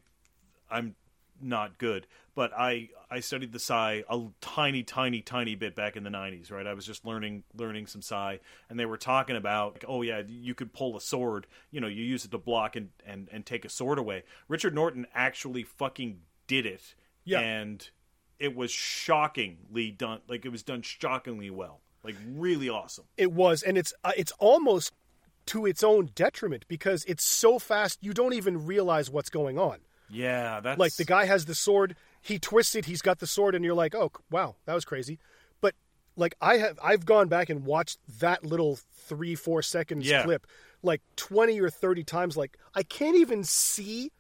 i'm 0.74 0.96
not 1.42 1.78
good 1.78 2.08
but 2.36 2.52
i 2.58 2.88
i 3.12 3.20
studied 3.20 3.52
the 3.52 3.60
sai 3.60 4.04
a 4.10 4.22
tiny 4.40 4.84
tiny 4.84 5.22
tiny 5.22 5.56
bit 5.56 5.76
back 5.76 5.96
in 5.96 6.04
the 6.04 6.10
90s 6.10 6.52
right? 6.52 6.68
I 6.68 6.74
was 6.74 6.86
just 6.86 7.06
learning 7.06 7.44
learning 7.56 7.88
some 7.88 8.02
sai 8.02 8.40
and 8.70 8.80
they 8.80 8.86
were 8.86 8.98
talking 8.98 9.36
about 9.36 9.74
like, 9.74 9.86
oh 9.88 10.02
yeah 10.02 10.22
you 10.28 10.56
could 10.56 10.74
pull 10.74 10.96
a 10.96 11.02
sword. 11.02 11.48
You 11.72 11.82
know 11.82 11.88
you 11.88 12.04
use 12.04 12.24
it 12.26 12.32
to 12.32 12.38
block 12.38 12.76
and 12.76 12.90
and, 13.06 13.28
and 13.32 13.46
take 13.46 13.66
a 13.66 13.70
sword 13.70 13.98
away. 13.98 14.24
Richard 14.48 14.74
norton 14.74 15.06
actually 15.14 15.64
fucking 15.64 16.20
did 16.48 16.66
it. 16.66 16.96
Yeah. 17.26 17.40
and 17.40 17.90
it 18.40 18.56
was 18.56 18.72
shockingly 18.72 19.92
done 19.92 20.20
like 20.28 20.46
it 20.46 20.50
was 20.50 20.64
done 20.64 20.82
shockingly 20.82 21.50
well 21.50 21.82
like 22.04 22.16
really 22.36 22.70
awesome. 22.70 23.06
It 23.18 23.32
was, 23.32 23.64
and 23.64 23.78
it's 23.78 23.94
uh, 24.04 24.12
it's 24.18 24.34
almost 24.40 24.92
to 25.48 25.66
its 25.66 25.84
own 25.84 26.10
detriment 26.16 26.66
because 26.68 27.04
it's 27.06 27.24
so 27.24 27.60
fast 27.60 28.00
you 28.02 28.14
don't 28.14 28.34
even 28.34 28.66
realize 28.66 29.10
what's 29.10 29.30
going 29.30 29.58
on. 29.58 29.80
Yeah 30.14 30.60
that's 30.60 30.80
Like 30.80 30.96
the 30.96 31.06
guy 31.06 31.26
has 31.26 31.46
the 31.46 31.56
sword, 31.56 31.96
he 32.22 32.40
twists 32.40 32.76
it, 32.76 32.86
he's 32.86 33.02
got 33.02 33.20
the 33.20 33.28
sword, 33.28 33.56
and 33.56 33.66
you're 33.66 33.74
like, 33.74 33.96
oh 33.96 34.12
wow, 34.32 34.56
that 34.66 34.74
was 34.74 34.86
crazy. 34.86 35.20
But 35.62 35.76
like 36.16 36.36
I 36.40 36.58
have, 36.58 36.80
I've 36.84 37.06
gone 37.06 37.28
back 37.28 37.50
and 37.50 37.66
watched 37.66 38.00
that 38.20 38.46
little 38.46 38.80
three 38.94 39.36
four 39.36 39.62
seconds 39.62 40.08
Yeah. 40.08 40.24
clip 40.24 40.48
like 40.82 41.02
twenty 41.16 41.60
or 41.60 41.70
thirty 41.70 42.04
times. 42.04 42.38
Like 42.38 42.58
I 42.76 42.84
can't 42.84 43.18
even 43.18 43.44
see 43.44 44.12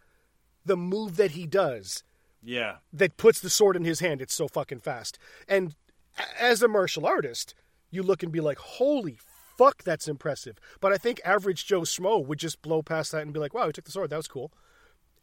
the 0.66 0.78
move 0.78 1.18
that 1.18 1.32
he 1.32 1.46
does 1.46 2.04
yeah 2.42 2.78
that 2.92 3.18
puts 3.18 3.40
the 3.40 3.50
sword 3.50 3.76
in 3.76 3.84
his 3.86 4.00
hand. 4.00 4.22
It's 4.22 4.34
so 4.34 4.48
fucking 4.48 4.80
fast. 4.80 5.18
And 5.48 5.76
as 6.40 6.62
a 6.62 6.68
martial 6.68 7.06
artist, 7.06 7.56
you 7.90 8.04
look 8.04 8.24
and 8.24 8.32
be 8.32 8.40
like, 8.40 8.58
holy 8.58 9.18
fuck, 9.58 9.84
that's 9.84 10.08
impressive. 10.08 10.58
But 10.80 10.92
I 10.92 10.98
think 10.98 11.22
average 11.24 11.66
Joe 11.66 11.82
Schmo 11.82 12.26
would 12.26 12.40
just 12.40 12.62
blow 12.62 12.82
past 12.82 13.12
that 13.12 13.22
and 13.22 13.34
be 13.34 13.40
like, 13.40 13.54
wow, 13.54 13.68
he 13.68 13.74
took 13.74 13.86
the 13.86 13.92
sword. 13.92 14.10
That 14.10 14.18
was 14.18 14.28
cool. 14.28 14.52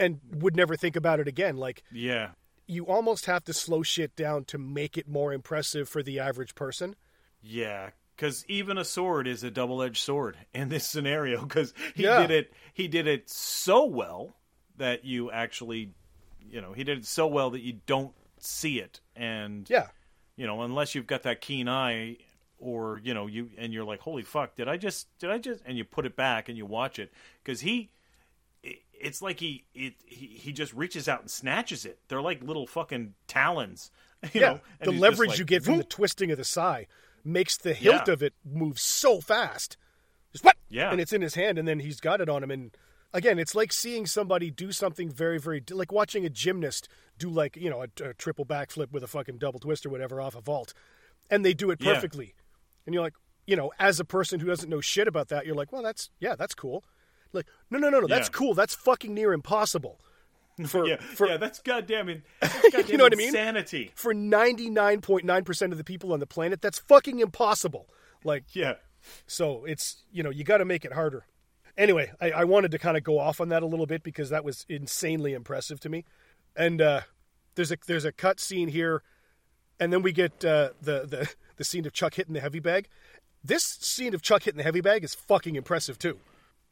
And 0.01 0.19
would 0.33 0.57
never 0.57 0.75
think 0.75 0.97
about 0.97 1.21
it 1.21 1.29
again. 1.29 1.57
Like, 1.57 1.85
yeah 1.93 2.31
you 2.67 2.87
almost 2.87 3.27
have 3.27 3.43
to 3.43 3.53
slow 3.53 3.83
shit 3.83 4.15
down 4.15 4.45
to 4.45 4.57
make 4.57 4.97
it 4.97 5.09
more 5.09 5.33
impressive 5.33 5.89
for 5.89 6.05
the 6.05 6.21
average 6.21 6.55
person. 6.55 6.95
Yeah, 7.43 7.91
because 8.15 8.45
even 8.47 8.79
a 8.79 8.85
sword 8.85 9.27
is 9.27 9.43
a 9.43 9.51
double-edged 9.51 10.01
sword 10.01 10.37
in 10.55 10.69
this 10.69 10.87
scenario. 10.89 11.43
Because 11.43 11.75
he 11.97 12.05
Yeah. 12.05 12.21
did 12.21 12.31
it, 12.31 12.53
he 12.73 12.87
did 12.87 13.09
it 13.09 13.29
so 13.29 13.85
well 13.85 14.37
that 14.77 15.05
you 15.05 15.33
actually, 15.33 15.95
you 16.49 16.61
know, 16.61 16.73
he 16.73 16.85
did 16.85 16.99
it 16.99 17.07
so 17.07 17.27
well 17.27 17.51
that 17.51 17.63
you 17.63 17.81
don't 17.87 18.15
see 18.39 18.79
it, 18.79 19.01
and 19.17 19.69
Yeah. 19.69 19.89
you 20.37 20.47
know, 20.47 20.63
unless 20.63 20.95
you've 20.95 21.09
got 21.09 21.25
that 21.25 21.41
keen 21.41 21.69
eye, 21.69 22.19
or 22.61 23.01
you 23.03 23.15
know, 23.15 23.27
you 23.27 23.51
and 23.59 23.73
you're 23.73 23.85
like, 23.85 23.99
holy 23.99 24.23
fuck, 24.23 24.55
did 24.55 24.69
I 24.69 24.77
just, 24.77 25.09
did 25.19 25.31
I 25.31 25.39
just, 25.39 25.61
and 25.67 25.77
you 25.77 25.85
put 25.85 26.07
it 26.07 26.15
back 26.15 26.49
and 26.49 26.57
you 26.57 26.67
watch 26.67 27.01
it 27.01 27.13
because 27.43 27.63
he. 27.63 27.91
It- 28.63 28.83
It's 28.93 29.23
like 29.23 29.41
he, 29.41 29.65
it, 29.75 29.95
he 30.07 30.27
he 30.27 30.53
just 30.53 30.73
reaches 30.75 31.09
out 31.09 31.21
and 31.21 31.31
snatches 31.31 31.85
it. 31.85 31.99
They're 32.09 32.21
like 32.23 32.43
little 32.43 32.67
fucking 32.67 33.15
talons, 33.27 33.91
you 34.33 34.41
yeah. 34.41 34.49
know. 34.53 34.61
and 34.81 34.93
the 34.93 35.01
leverage 35.01 35.31
like, 35.31 35.39
you 35.39 35.45
get 35.45 35.65
from 35.65 35.79
the 35.79 35.85
twisting 35.85 36.31
of 36.31 36.39
the 36.39 36.45
sai 36.45 36.87
makes 37.25 37.57
the 37.57 37.73
hilt 37.75 38.07
Yeah. 38.07 38.13
of 38.13 38.23
it 38.23 38.35
move 38.45 38.79
so 38.79 39.21
fast. 39.21 39.77
Just 40.33 40.45
what? 40.45 40.57
Yeah. 40.69 40.91
And 40.93 41.01
it's 41.01 41.13
in 41.13 41.23
his 41.23 41.35
hand, 41.35 41.59
and 41.59 41.67
then 41.67 41.81
he's 41.81 42.01
got 42.01 42.21
it 42.21 42.29
on 42.29 42.43
him. 42.43 42.51
And 42.51 42.77
again, 43.13 43.39
it's 43.39 43.55
like 43.55 43.73
seeing 43.73 44.07
somebody 44.07 44.51
do 44.51 44.71
something 44.73 45.11
very, 45.11 45.39
very 45.39 45.63
like 45.71 45.91
watching 45.93 46.25
a 46.25 46.31
gymnast 46.31 46.89
do 47.19 47.29
like 47.29 47.57
you 47.57 47.69
know 47.71 47.83
a, 47.83 48.05
a 48.05 48.15
triple 48.15 48.45
backflip 48.47 48.93
with 48.93 49.03
a 49.03 49.09
fucking 49.09 49.39
double 49.39 49.61
twist 49.61 49.85
or 49.87 49.91
whatever 49.91 50.21
off 50.21 50.35
a 50.37 50.41
vault, 50.41 50.73
and 51.31 51.45
they 51.45 51.55
do 51.55 51.71
it 51.71 51.81
Yeah. 51.81 51.95
perfectly. 51.95 52.35
And 52.87 52.95
you're 52.95 53.03
like, 53.03 53.15
you 53.47 53.57
know, 53.57 53.73
as 53.79 53.99
a 54.01 54.05
person 54.05 54.41
who 54.41 54.47
doesn't 54.47 54.69
know 54.71 54.81
shit 54.81 55.09
about 55.09 55.29
that, 55.29 55.47
you're 55.47 55.55
like, 55.57 55.73
well, 55.73 55.83
that's 55.83 56.11
yeah, 56.21 56.35
that's 56.37 56.55
cool. 56.55 56.85
Like, 57.33 57.47
no, 57.71 57.79
no, 57.79 57.91
no, 57.91 58.01
no, 58.01 58.07
that's 58.07 58.29
Yeah. 58.29 58.33
cool. 58.33 58.55
That's 58.55 58.75
fucking 58.75 59.15
near 59.15 59.33
impossible. 59.33 60.01
For, 60.67 60.87
yeah, 60.89 60.97
for, 61.01 61.27
yeah, 61.29 61.37
that's 61.39 61.61
goddamn, 61.61 62.23
that's 62.41 62.71
goddamn 62.71 62.97
know 62.99 63.05
what 63.05 63.13
I 63.13 63.17
mean? 63.17 63.29
insanity. 63.29 63.93
for 63.95 64.13
99.9% 64.13 65.73
of 65.73 65.79
the 65.79 65.85
people 65.85 66.13
on 66.13 66.21
the 66.21 66.27
planet, 66.27 66.61
that's 66.61 66.79
fucking 66.79 67.21
impossible. 67.21 67.89
Like, 68.25 68.45
Yeah, 68.55 68.75
so 69.27 69.65
it's, 69.65 70.03
you 70.13 70.23
know, 70.23 70.31
you 70.31 70.45
got 70.45 70.59
to 70.59 70.65
make 70.65 70.85
it 70.85 70.93
harder. 70.93 71.25
Anyway, 71.79 72.11
I, 72.21 72.31
I 72.33 72.45
wanted 72.45 72.73
to 72.73 72.79
kind 72.79 72.97
of 72.99 73.05
go 73.05 73.19
off 73.19 73.41
on 73.41 73.49
that 73.49 73.63
a 73.63 73.67
little 73.67 73.87
bit 73.87 74.03
because 74.03 74.29
that 74.31 74.45
was 74.45 74.67
insanely 74.69 75.33
impressive 75.33 75.81
to 75.81 75.89
me. 75.89 76.05
And 76.57 76.83
uh, 76.83 77.03
there's 77.55 77.73
a 77.73 77.79
there's 77.87 78.05
a 78.05 78.13
cut 78.13 78.39
scene 78.41 78.69
here, 78.69 79.03
and 79.79 79.91
then 79.93 80.03
we 80.03 80.13
get 80.13 80.45
uh, 80.45 80.71
the, 80.83 81.07
the 81.07 81.31
the 81.57 81.65
scene 81.65 81.87
of 81.87 81.93
Chuck 81.95 82.15
hitting 82.15 82.35
the 82.35 82.41
heavy 82.41 82.59
bag. 82.59 82.89
This 83.43 83.63
scene 83.63 84.13
of 84.15 84.21
Chuck 84.21 84.43
hitting 84.43 84.59
the 84.59 84.65
heavy 84.65 84.83
bag 84.83 85.05
is 85.05 85.15
fucking 85.15 85.55
impressive 85.55 85.99
too. 85.99 86.19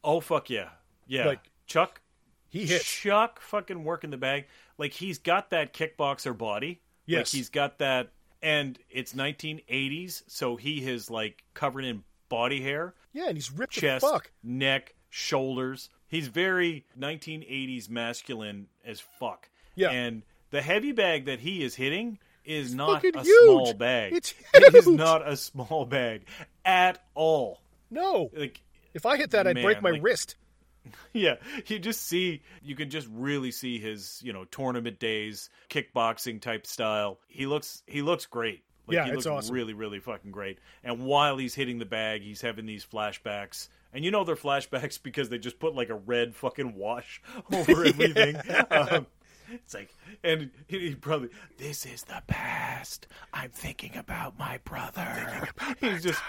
Oh 0.04 0.20
fuck 0.20 0.50
yeah, 0.50 0.68
yeah. 1.06 1.26
Like, 1.26 1.40
Chuck, 1.66 2.00
He 2.48 2.64
hits. 2.66 2.84
Chuck 2.84 3.40
fucking 3.40 3.84
working 3.84 4.10
the 4.10 4.16
bag. 4.16 4.46
Like 4.78 4.92
he's 4.92 5.18
got 5.18 5.50
that 5.50 5.74
kickboxer 5.74 6.36
body. 6.36 6.80
Yes. 7.06 7.18
Like 7.32 7.38
he's 7.38 7.48
got 7.50 7.78
that, 7.78 8.08
and 8.42 8.78
it's 8.90 9.12
1980s, 9.14 10.22
so 10.28 10.56
he 10.56 10.86
is 10.88 11.10
like 11.10 11.42
covered 11.54 11.84
in 11.84 12.04
body 12.28 12.60
hair, 12.62 12.94
Yeah, 13.12 13.26
and 13.28 13.36
he's 13.36 13.50
ripped 13.50 13.72
chest, 13.72 14.04
the 14.04 14.10
fuck. 14.10 14.30
neck, 14.42 14.94
shoulders. 15.10 15.88
He's 16.06 16.28
very 16.28 16.84
1980s 16.98 17.88
masculine 17.90 18.66
as 18.84 19.00
fuck. 19.00 19.48
Yeah. 19.74 19.90
And 19.90 20.22
the 20.50 20.62
heavy 20.62 20.92
bag 20.92 21.26
that 21.26 21.40
he 21.40 21.62
is 21.62 21.74
hitting 21.74 22.18
is 22.44 22.74
not 22.74 23.04
a 23.04 23.20
huge. 23.22 23.26
small 23.44 23.74
bag. 23.74 24.12
It's 24.14 24.30
huge. 24.30 24.46
It 24.54 24.74
is 24.74 24.86
not 24.86 25.28
a 25.28 25.36
small 25.36 25.84
bag 25.84 26.22
at 26.64 27.02
all. 27.14 27.60
No, 27.90 28.30
Like 28.34 28.60
if 28.94 29.06
I 29.06 29.16
hit 29.16 29.30
that, 29.32 29.46
I'd 29.46 29.54
Man, 29.54 29.64
break 29.64 29.82
my 29.82 29.90
like- 29.90 30.02
wrist. 30.02 30.36
yeah, 31.12 31.34
you 31.66 31.78
just 31.78 32.06
see 32.06 32.40
you 32.62 32.74
can 32.74 32.88
just 32.88 33.06
really 33.12 33.50
see 33.50 33.78
his 33.78 34.20
you 34.22 34.32
know 34.32 34.44
tournament 34.46 34.98
days, 34.98 35.50
kickboxing 35.68 36.40
type 36.40 36.66
style. 36.66 37.18
He 37.28 37.46
looks 37.46 37.82
he 37.86 38.00
looks 38.02 38.24
great. 38.26 38.62
Like, 38.86 38.94
Yeah, 38.94 39.04
he 39.04 39.10
it's 39.10 39.26
looks 39.26 39.26
awesome. 39.26 39.54
really 39.54 39.74
really 39.74 40.00
fucking 40.00 40.30
great. 40.30 40.58
And 40.82 41.00
while 41.04 41.36
he's 41.36 41.54
hitting 41.54 41.78
the 41.78 41.84
bag, 41.84 42.22
he's 42.22 42.40
having 42.40 42.64
these 42.64 42.86
flashbacks. 42.86 43.68
And 43.92 44.02
you 44.04 44.10
know 44.10 44.24
they're 44.24 44.36
flashbacks 44.36 45.02
because 45.02 45.28
they 45.28 45.38
just 45.38 45.58
put 45.58 45.74
like 45.74 45.90
a 45.90 45.94
red 45.94 46.34
fucking 46.34 46.74
wash 46.74 47.20
over 47.52 47.84
everything. 47.84 48.36
um, 48.70 49.06
it's 49.50 49.74
like, 49.74 49.88
and 50.22 50.50
he, 50.66 50.90
he 50.90 50.94
probably, 50.94 51.30
this 51.56 51.86
is 51.86 52.02
the 52.04 52.22
past. 52.26 53.06
I'm 53.32 53.48
thinking 53.50 53.96
about 53.96 54.38
my 54.38 54.58
brother. 54.64 55.48
he's 55.80 56.02
just, 56.02 56.20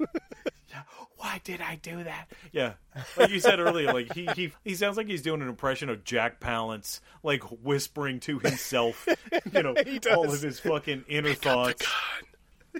yeah, 0.00 0.06
why 1.16 1.40
did 1.44 1.60
I 1.60 1.76
do 1.76 2.04
that? 2.04 2.26
Yeah, 2.52 2.74
like 3.16 3.30
you 3.30 3.40
said 3.40 3.60
earlier, 3.60 3.92
like 3.92 4.12
he 4.14 4.28
he 4.34 4.52
he 4.64 4.74
sounds 4.74 4.96
like 4.96 5.08
he's 5.08 5.22
doing 5.22 5.42
an 5.42 5.48
impression 5.48 5.88
of 5.88 6.04
Jack 6.04 6.40
Palance, 6.40 7.00
like 7.22 7.42
whispering 7.44 8.20
to 8.20 8.38
himself, 8.38 9.06
you 9.52 9.62
know, 9.62 9.74
all 10.14 10.32
of 10.32 10.42
his 10.42 10.60
fucking 10.60 11.04
inner 11.08 11.34
thoughts. 11.34 11.86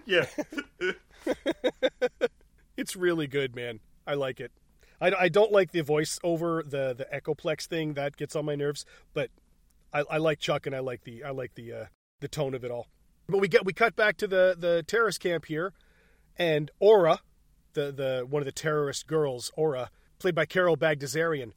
Yeah, 0.06 0.24
It's 2.76 2.96
really 2.96 3.26
good, 3.26 3.54
man. 3.54 3.80
I 4.06 4.14
like 4.14 4.40
it. 4.40 4.50
I, 5.00 5.12
I 5.12 5.28
don't 5.28 5.52
like 5.52 5.72
the 5.72 5.82
voice 5.82 6.18
over 6.24 6.62
the 6.62 6.94
the 6.94 7.06
echoplex 7.14 7.66
thing 7.66 7.94
that 7.94 8.16
gets 8.16 8.34
on 8.34 8.44
my 8.44 8.54
nerves, 8.54 8.84
but 9.12 9.30
I, 9.92 10.02
I 10.10 10.16
like 10.18 10.38
Chuck 10.38 10.66
and 10.66 10.74
I 10.74 10.78
like 10.80 11.04
the 11.04 11.24
I 11.24 11.30
like 11.30 11.54
the 11.54 11.72
uh, 11.72 11.84
the 12.20 12.28
tone 12.28 12.54
of 12.54 12.64
it 12.64 12.70
all. 12.70 12.88
But 13.28 13.38
we 13.38 13.48
get 13.48 13.64
we 13.64 13.72
cut 13.72 13.94
back 13.96 14.16
to 14.18 14.26
the 14.26 14.56
the 14.58 14.82
terrorist 14.86 15.20
camp 15.20 15.44
here, 15.44 15.72
and 16.36 16.70
Aura, 16.80 17.20
the 17.74 17.92
the 17.92 18.26
one 18.28 18.42
of 18.42 18.46
the 18.46 18.52
terrorist 18.52 19.06
girls, 19.06 19.50
Aura, 19.56 19.90
played 20.18 20.34
by 20.34 20.46
Carol 20.46 20.76
Bagdasarian, 20.76 21.52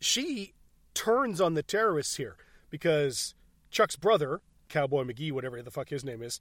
she 0.00 0.52
turns 0.94 1.40
on 1.40 1.54
the 1.54 1.62
terrorists 1.62 2.16
here 2.16 2.36
because 2.70 3.34
Chuck's 3.70 3.96
brother, 3.96 4.40
Cowboy 4.68 5.04
McGee, 5.04 5.32
whatever 5.32 5.60
the 5.62 5.70
fuck 5.70 5.88
his 5.88 6.04
name 6.04 6.22
is, 6.22 6.40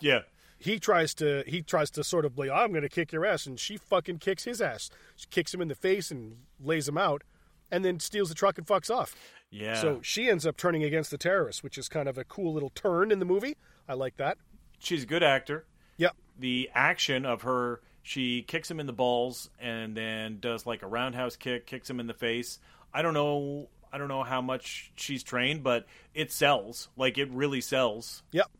yeah. 0.00 0.20
he 0.58 0.78
tries 0.78 1.14
to 1.14 1.42
he 1.46 1.62
tries 1.62 1.90
to 1.92 2.04
sort 2.04 2.24
of 2.24 2.38
like 2.38 2.50
I'm 2.50 2.70
going 2.70 2.82
to 2.82 2.88
kick 2.88 3.12
your 3.12 3.24
ass, 3.26 3.46
and 3.46 3.58
she 3.58 3.76
fucking 3.76 4.18
kicks 4.18 4.44
his 4.44 4.60
ass. 4.60 4.90
She 5.16 5.26
kicks 5.30 5.52
him 5.54 5.60
in 5.60 5.68
the 5.68 5.74
face 5.74 6.10
and 6.10 6.36
lays 6.62 6.88
him 6.88 6.98
out, 6.98 7.22
and 7.70 7.84
then 7.84 8.00
steals 8.00 8.28
the 8.28 8.34
truck 8.34 8.58
and 8.58 8.66
fucks 8.66 8.94
off. 8.94 9.14
Yeah. 9.50 9.80
So 9.80 10.00
she 10.02 10.28
ends 10.28 10.46
up 10.46 10.56
turning 10.58 10.84
against 10.84 11.10
the 11.10 11.18
terrorists, 11.18 11.62
which 11.62 11.78
is 11.78 11.88
kind 11.88 12.08
of 12.08 12.18
a 12.18 12.24
cool 12.24 12.52
little 12.52 12.70
turn 12.70 13.10
in 13.10 13.18
the 13.18 13.24
movie. 13.24 13.56
I 13.88 13.94
like 13.94 14.16
that. 14.18 14.36
she's 14.78 15.04
a 15.04 15.06
good 15.06 15.22
actor. 15.22 15.64
Yep. 15.96 16.14
The 16.38 16.70
action 16.74 17.24
of 17.24 17.42
her, 17.42 17.80
she 18.02 18.42
kicks 18.42 18.70
him 18.70 18.80
in 18.80 18.86
the 18.86 18.92
balls 18.92 19.50
and 19.60 19.96
then 19.96 20.38
does 20.40 20.66
like 20.66 20.82
a 20.82 20.86
roundhouse 20.86 21.36
kick, 21.36 21.66
kicks 21.66 21.88
him 21.88 22.00
in 22.00 22.06
the 22.06 22.14
face. 22.14 22.58
I 22.92 23.02
don't 23.02 23.14
know. 23.14 23.68
I 23.92 23.98
don't 23.98 24.08
know 24.08 24.22
how 24.22 24.40
much 24.40 24.92
she's 24.96 25.22
trained, 25.22 25.62
but 25.62 25.86
it 26.14 26.32
sells. 26.32 26.88
Like 26.96 27.18
it 27.18 27.30
really 27.30 27.60
sells. 27.60 28.22
Yep. 28.32 28.50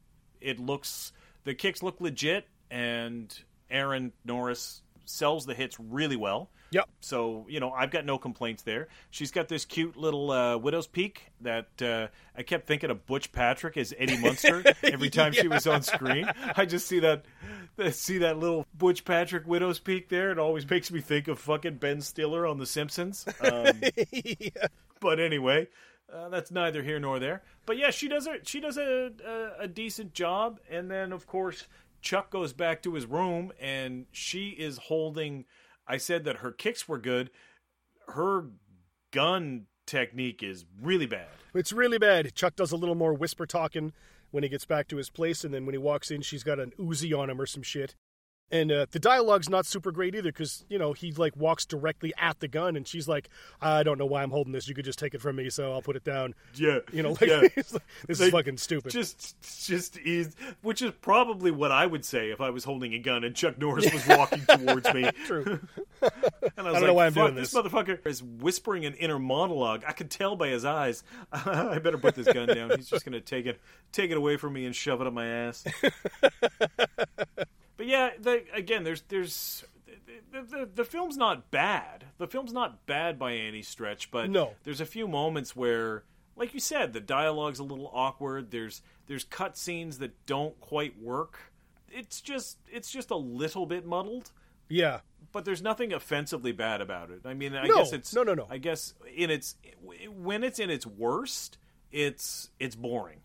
It 0.40 0.59
looks 0.59 1.12
the 1.44 1.55
kicks 1.55 1.83
look 1.83 2.01
legit, 2.01 2.46
and 2.70 3.37
Aaron 3.70 4.12
Norris 4.24 4.83
sells 5.05 5.46
the 5.46 5.55
hits 5.55 5.79
really 5.81 6.16
well. 6.16 6.51
Yep. 6.70 6.88
So 7.00 7.46
you 7.48 7.61
know, 7.61 7.70
I've 7.70 7.90
got 7.90 8.04
no 8.04 8.18
complaints 8.18 8.62
there. 8.62 8.88
She's 9.11 9.31
got 9.31 9.48
this 9.48 9.64
cute 9.64 9.96
little 9.96 10.31
uh, 10.31 10.57
widow's 10.59 10.87
peak 10.87 11.24
that 11.40 11.68
uh, 11.83 12.09
I 12.37 12.42
kept 12.42 12.66
thinking 12.66 12.90
of 12.90 13.07
Butch 13.07 13.33
Patrick 13.33 13.76
as 13.76 13.94
Eddie 13.96 14.18
Munster 14.20 14.62
every 14.83 15.11
time 15.11 15.33
she 15.33 15.48
was 15.48 15.66
on 15.66 15.83
screen. 15.83 16.31
I 16.57 16.66
just 16.66 16.87
see 16.87 17.00
that 17.00 17.24
see 17.90 18.18
that 18.18 18.38
little 18.38 18.66
Butch 18.74 19.04
Patrick 19.04 19.46
widow's 19.46 19.78
peak 19.78 20.09
there. 20.09 20.31
It 20.31 20.38
always 20.38 20.68
makes 20.68 20.90
me 20.90 21.00
think 21.00 21.28
of 21.28 21.38
fucking 21.38 21.76
Ben 21.76 22.00
Stiller 22.00 22.46
on 22.46 22.59
The 22.59 22.66
Simpsons. 22.66 23.24
Um, 23.40 23.81
But 25.00 25.20
anyway. 25.20 25.68
Uh, 26.12 26.28
that's 26.31 26.50
neither 26.50 26.83
here 26.83 26.98
nor 26.98 27.18
there. 27.18 27.42
But 27.66 27.76
yeah, 27.76 27.90
she 27.90 28.09
does 28.09 28.26
a 28.26 28.37
she 28.42 28.61
does 28.61 28.78
a, 28.78 29.11
a 29.26 29.64
a 29.64 29.68
decent 29.68 30.14
job, 30.14 30.59
and 30.70 30.90
then 30.90 31.12
of 31.12 31.26
course 31.26 31.66
Chuck 32.00 32.31
goes 32.31 32.54
back 32.54 32.83
to 32.85 32.94
his 32.94 33.04
room, 33.04 33.52
and 33.61 34.07
she 34.12 34.48
is 34.50 34.78
holding. 34.78 35.44
I 35.88 35.96
said 35.96 36.24
that 36.24 36.37
her 36.37 36.53
kicks 36.53 36.87
were 36.87 36.98
good. 36.98 37.31
Her 38.09 38.51
gun 39.11 39.66
technique 39.87 40.42
is 40.42 40.66
really 40.81 41.07
bad. 41.07 41.29
It's 41.55 41.72
really 41.72 41.98
bad. 41.98 42.35
Chuck 42.35 42.55
does 42.57 42.72
a 42.72 42.77
little 42.77 42.94
more 42.94 43.14
whisper 43.14 43.46
talking 43.46 43.92
when 44.31 44.42
he 44.42 44.48
gets 44.48 44.66
back 44.66 44.87
to 44.88 44.96
his 44.96 45.09
place, 45.09 45.44
and 45.44 45.55
then 45.55 45.64
when 45.64 45.72
he 45.72 45.79
walks 45.79 46.11
in, 46.11 46.20
she's 46.20 46.44
got 46.44 46.61
an 46.61 46.72
Uzi 46.79 47.18
on 47.18 47.31
him 47.31 47.40
or 47.40 47.46
some 47.46 47.62
shit. 47.62 47.94
And 48.50 48.72
uh, 48.72 48.87
the 48.90 48.98
dialogue's 48.98 49.50
not 49.50 49.66
super 49.66 49.92
great 49.92 50.14
either 50.14 50.30
because 50.32 50.64
you 50.70 50.78
know 50.78 50.94
he 50.94 51.12
like 51.12 51.37
walks 51.37 51.66
directly 51.66 52.14
at 52.18 52.40
the 52.40 52.48
gun, 52.48 52.76
and 52.76 52.87
she's 52.88 53.06
like, 53.06 53.28
"I 53.61 53.82
don't 53.82 53.98
know 53.98 54.06
why 54.06 54.22
I'm 54.22 54.30
holding 54.30 54.54
this. 54.54 54.66
You 54.66 54.74
could 54.74 54.87
just 54.87 54.98
take 54.98 55.12
it 55.12 55.20
from 55.20 55.37
me, 55.37 55.50
so 55.50 55.72
I'll 55.72 55.82
put 55.82 55.96
it 55.96 56.04
down." 56.04 56.34
Yeah, 56.54 56.78
You 56.90 57.02
know, 57.02 57.11
like, 57.20 57.28
yeah. 57.28 57.40
like, 57.42 57.54
this 57.54 58.18
They 58.18 58.26
is 58.26 58.30
fucking 58.30 58.56
stupid. 58.56 58.90
Just, 58.90 59.37
just 59.66 59.98
is, 59.98 60.34
which 60.62 60.80
is 60.80 60.92
probably 61.02 61.50
what 61.50 61.72
I 61.72 61.84
would 61.84 62.06
say 62.06 62.30
if 62.30 62.40
I 62.40 62.48
was 62.48 62.64
holding 62.64 62.94
a 62.94 62.98
gun 62.98 63.22
and 63.22 63.34
Chuck 63.34 63.58
Norris 63.58 63.92
was 63.92 64.06
walking 64.06 64.40
towards 64.46 64.92
me. 64.94 65.11
True. 65.26 65.61
And 66.00 66.11
I 66.56 66.70
was 66.70 66.72
don't 66.72 66.72
like, 66.72 66.82
know 66.84 66.94
why 66.94 67.06
I'm 67.06 67.12
doing 67.12 67.34
this 67.34 67.50
this." 67.50 67.61
motherfucker 67.61 68.06
is 68.06 68.22
whispering 68.22 68.87
an 68.87 68.94
inner 68.94 69.18
monologue. 69.18 69.84
I 69.87 69.92
could 69.92 70.11
tell 70.11 70.37
by 70.37 70.48
his 70.48 70.64
eyes. 70.64 71.04
I 71.32 71.78
better 71.80 71.98
put 71.98 72.14
this 72.14 72.32
gun 72.32 72.48
down. 72.48 72.70
He's 72.76 72.88
just 72.88 73.04
gonna 73.04 73.20
take 73.20 73.44
it, 73.44 73.61
take 73.92 74.11
it 74.11 74.16
away 74.16 74.38
from 74.38 74.54
me 74.54 74.64
and 74.64 74.74
shove 74.74 75.02
it 75.02 75.06
up 75.06 75.12
my 75.12 75.26
ass. 75.26 75.64
But 77.78 77.86
yeah, 77.86 78.10
the, 78.20 78.44
again, 78.52 78.84
there's, 78.84 79.00
there's, 79.08 79.64
the, 80.30 80.42
the, 80.42 80.68
the 80.74 80.84
film's 80.84 81.16
not 81.16 81.50
bad. 81.50 82.04
The 82.18 82.26
film's 82.26 82.52
not 82.52 82.84
bad 82.84 83.18
by 83.18 83.32
any 83.34 83.62
stretch, 83.62 84.10
but 84.10 84.28
No. 84.28 84.52
there's 84.64 84.82
a 84.82 84.86
few 84.86 85.08
moments 85.08 85.56
where, 85.56 86.04
like 86.36 86.52
you 86.52 86.60
said, 86.60 86.92
the 86.92 87.00
dialogue's 87.00 87.58
a 87.60 87.64
little 87.64 87.90
awkward. 87.94 88.50
There's, 88.50 88.82
there's 89.06 89.24
cut 89.24 89.56
scenes 89.56 89.98
that 90.00 90.26
don't 90.26 90.60
quite 90.60 91.00
work. 91.00 91.38
It's 91.90 92.20
just, 92.20 92.58
it's 92.70 92.90
just 92.92 93.10
a 93.10 93.16
little 93.16 93.64
bit 93.64 93.86
muddled 93.86 94.30
yeah. 94.68 95.00
but 95.32 95.46
there's 95.46 95.62
nothing 95.62 95.94
offensively 95.94 96.52
bad 96.52 96.82
about 96.82 97.10
it. 97.10 97.22
I 97.24 97.32
mean, 97.32 97.54
I 97.54 97.66
No, 97.66 97.76
guess 97.76 97.92
it's 97.94 98.14
no, 98.14 98.22
no, 98.22 98.34
no. 98.34 98.46
I 98.50 98.58
guess 98.58 98.92
in 99.16 99.30
its 99.30 99.54
when 100.14 100.44
it's 100.44 100.58
in 100.58 100.68
its 100.68 100.86
worst, 100.86 101.56
it's 101.90 102.50
it's 102.60 102.76
boring, 102.76 103.20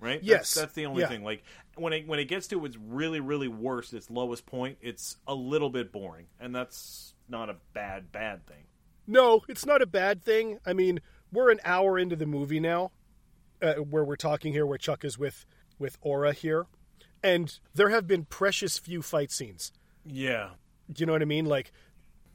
right? 0.00 0.22
Yes. 0.22 0.38
that's, 0.38 0.54
that's 0.54 0.72
the 0.74 0.86
only 0.86 1.02
Yeah. 1.02 1.08
thing. 1.08 1.24
Like 1.24 1.42
when 1.76 1.92
it 1.92 2.06
when 2.06 2.18
it 2.18 2.26
gets 2.26 2.46
to 2.48 2.64
its 2.64 2.76
really 2.76 3.20
really 3.20 3.48
worst, 3.48 3.92
its 3.94 4.10
lowest 4.10 4.46
point, 4.46 4.78
it's 4.80 5.16
a 5.26 5.34
little 5.34 5.70
bit 5.70 5.92
boring, 5.92 6.26
and 6.40 6.54
that's 6.54 7.14
not 7.28 7.50
a 7.50 7.56
bad 7.74 8.12
bad 8.12 8.46
thing. 8.46 8.64
No, 9.06 9.42
it's 9.48 9.64
not 9.66 9.82
a 9.82 9.86
bad 9.86 10.22
thing. 10.24 10.58
I 10.66 10.72
mean, 10.72 11.00
we're 11.32 11.50
an 11.50 11.60
hour 11.64 11.98
into 11.98 12.16
the 12.16 12.26
movie 12.26 12.58
now, 12.60 12.90
uh, 13.62 13.74
where 13.74 14.04
we're 14.04 14.16
talking 14.16 14.52
here, 14.52 14.66
where 14.66 14.78
Chuck 14.78 15.04
is 15.04 15.18
with 15.18 15.46
with 15.78 15.96
Aura 16.00 16.32
here, 16.32 16.66
and 17.22 17.58
there 17.74 17.90
have 17.90 18.06
been 18.06 18.24
precious 18.24 18.78
few 18.78 19.02
fight 19.02 19.30
scenes. 19.30 19.72
Yeah, 20.04 20.50
Do 20.92 21.00
you 21.02 21.06
know 21.06 21.12
what 21.12 21.22
I 21.22 21.26
mean? 21.26 21.46
Like, 21.46 21.72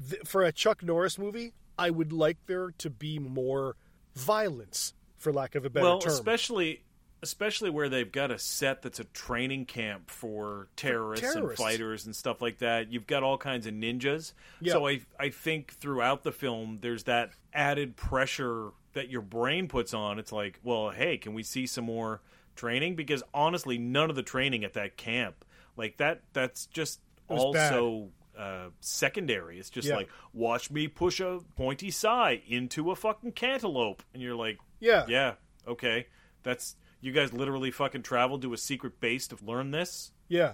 th- 0.10 0.21
for 0.26 0.43
a 0.43 0.52
Chuck 0.52 0.84
Norris 0.84 1.17
movie, 1.17 1.54
I 1.78 1.89
would 1.89 2.12
like 2.13 2.38
there 2.47 2.71
to 2.80 2.89
be 2.89 3.17
more 3.17 3.76
violence, 4.13 4.93
for 5.17 5.32
lack 5.32 5.56
of 5.56 5.65
a 5.65 5.69
better 5.69 5.86
well, 5.86 6.00
term. 6.00 6.12
especially 6.12 6.84
especially 7.23 7.69
where 7.69 7.88
they've 7.89 8.12
got 8.12 8.31
a 8.31 8.39
set 8.39 8.81
that's 8.81 8.99
a 8.99 9.03
training 9.05 9.65
camp 9.65 10.10
for 10.10 10.67
terrorists, 10.75 11.25
and 11.25 11.34
terrorists. 11.36 11.63
fighters 11.63 12.05
and 12.05 12.15
stuff 12.15 12.41
like 12.41 12.57
that. 12.60 12.91
You've 12.91 13.07
got 13.07 13.23
all 13.23 13.38
kinds 13.38 13.67
of 13.67 13.73
ninjas. 13.73 14.34
Yeah. 14.60 14.73
So 14.73 14.88
I 14.88 15.01
I 15.19 15.29
think 15.29 15.73
throughout 15.73 16.23
the 16.23 16.31
film 16.31 16.79
there's 16.81 17.03
that 17.03 17.31
added 17.53 17.95
pressure 17.95 18.69
that 18.93 19.10
your 19.10 19.21
brain 19.21 19.67
puts 19.67 19.93
on. 19.93 20.19
It's 20.19 20.31
like, 20.31 20.60
well, 20.63 20.89
hey, 20.89 21.17
can 21.17 21.34
we 21.34 21.43
see 21.43 21.65
some 21.67 21.86
more 21.86 22.21
training? 22.55 22.95
Because 22.95 23.23
honestly, 23.34 23.77
none 23.77 24.10
of 24.10 24.15
the 24.15 24.23
training 24.23 24.63
at 24.63 24.73
that 24.73 24.97
camp 24.97 25.45
like 25.77 25.97
that 25.97 26.21
that's 26.34 26.65
just 26.67 26.99
also 27.29 28.10
uh, 28.38 28.67
secondary. 28.79 29.60
It's 29.60 29.69
just 29.69 29.88
Yeah. 29.88 29.95
like 29.95 30.10
watch 30.34 30.71
me 30.71 30.88
push 30.88 31.19
a 31.19 31.39
pointy 31.55 31.91
sai 31.91 32.41
into 32.47 32.91
a 32.91 32.95
fucking 32.95 33.34
cantaloupe, 33.34 34.03
and 34.13 34.21
you're 34.21 34.36
like, 34.36 34.57
yeah, 34.79 35.05
yeah, 35.07 35.34
okay. 35.67 36.07
That's 36.43 36.75
you 37.01 37.11
guys 37.11 37.33
literally 37.33 37.71
fucking 37.71 38.03
traveled 38.03 38.41
to 38.43 38.53
a 38.53 38.57
secret 38.57 38.99
base 38.99 39.27
to 39.27 39.37
learn 39.43 39.71
this? 39.71 40.11
Yeah. 40.27 40.53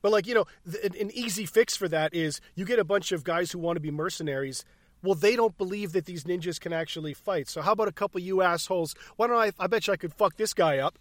But 0.00 0.10
like, 0.12 0.26
you 0.26 0.34
know, 0.34 0.46
th- 0.70 0.84
an- 1.00 1.10
easy 1.12 1.46
fix 1.46 1.76
for 1.76 1.88
that 1.88 2.14
is 2.14 2.40
you 2.54 2.64
get 2.64 2.78
a 2.78 2.84
bunch 2.84 3.12
of 3.12 3.22
guys 3.24 3.52
who 3.52 3.58
want 3.58 3.76
to 3.76 3.80
be 3.80 3.90
mercenaries. 3.90 4.64
Well, 5.02 5.14
they 5.14 5.36
don't 5.36 5.56
believe 5.58 5.92
that 5.92 6.06
these 6.06 6.24
ninjas 6.24 6.60
can 6.60 6.72
actually 6.72 7.14
fight. 7.14 7.48
So 7.48 7.60
how 7.62 7.72
about 7.72 7.88
a 7.88 7.92
couple 7.92 8.18
of 8.20 8.24
you 8.24 8.42
assholes? 8.42 8.94
Why 9.16 9.26
don't 9.26 9.36
I 9.36 9.52
I 9.58 9.66
bet 9.66 9.86
you 9.86 9.92
I 9.92 9.96
could 9.96 10.14
fuck 10.14 10.36
this 10.36 10.54
guy 10.54 10.78
up 10.78 10.98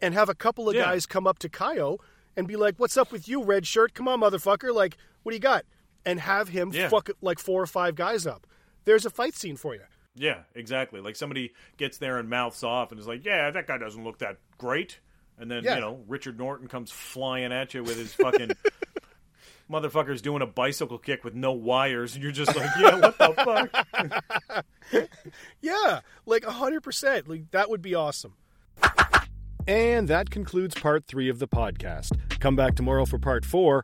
and 0.00 0.14
have 0.14 0.28
a 0.28 0.34
couple 0.34 0.68
of 0.68 0.74
Yeah. 0.74 0.84
guys 0.84 1.06
come 1.06 1.26
up 1.26 1.38
to 1.40 1.48
Kaio 1.48 1.98
and 2.36 2.48
be 2.48 2.56
like, 2.56 2.74
"What's 2.78 2.96
up 2.96 3.12
with 3.12 3.28
you, 3.28 3.42
red 3.42 3.66
shirt? 3.66 3.92
Come 3.94 4.08
on, 4.08 4.20
motherfucker. 4.20 4.74
Like, 4.74 4.96
what 5.22 5.32
do 5.32 5.36
you 5.36 5.40
got?" 5.40 5.64
And 6.04 6.18
have 6.20 6.48
him 6.48 6.72
Yeah. 6.72 6.88
fuck 6.88 7.10
like 7.20 7.38
four 7.38 7.62
or 7.62 7.66
five 7.66 7.94
guys 7.94 8.26
up. 8.26 8.46
There's 8.84 9.06
a 9.06 9.10
fight 9.10 9.34
scene 9.34 9.56
for 9.56 9.74
you. 9.74 9.82
Yeah, 10.14 10.40
exactly. 10.54 11.00
Like 11.00 11.16
somebody 11.16 11.52
gets 11.78 11.98
there 11.98 12.18
and 12.18 12.28
mouths 12.28 12.62
off 12.62 12.90
and 12.92 13.00
is 13.00 13.06
like, 13.06 13.24
"Yeah, 13.24 13.50
that 13.50 13.66
guy 13.66 13.78
doesn't 13.78 14.04
look 14.04 14.18
that 14.18 14.36
great," 14.58 15.00
and 15.38 15.50
then 15.50 15.64
Yeah. 15.64 15.76
you 15.76 15.80
know 15.80 16.04
Richard 16.06 16.38
Norton 16.38 16.68
comes 16.68 16.90
flying 16.90 17.52
at 17.52 17.72
you 17.74 17.82
with 17.82 17.96
his 17.96 18.12
fucking 18.14 18.50
motherfucker's 19.70 20.20
doing 20.20 20.42
a 20.42 20.46
bicycle 20.46 20.98
kick 20.98 21.24
with 21.24 21.34
no 21.34 21.52
wires, 21.52 22.14
and 22.14 22.22
you're 22.22 22.32
just 22.32 22.54
like, 22.54 22.68
"Yeah, 22.78 22.96
what 22.98 23.16
the 23.18 23.32
fuck?" 24.52 24.64
Yeah, 25.62 26.00
like 26.26 26.42
100%. 26.42 27.28
Like 27.28 27.50
that 27.52 27.70
would 27.70 27.80
be 27.80 27.94
awesome. 27.94 28.34
And 29.66 30.08
that 30.08 30.30
concludes 30.30 30.74
part 30.74 31.06
three 31.06 31.28
of 31.28 31.38
the 31.38 31.48
podcast. 31.48 32.18
Come 32.40 32.56
back 32.56 32.74
tomorrow 32.74 33.04
for 33.04 33.18
part 33.18 33.44
four. 33.44 33.82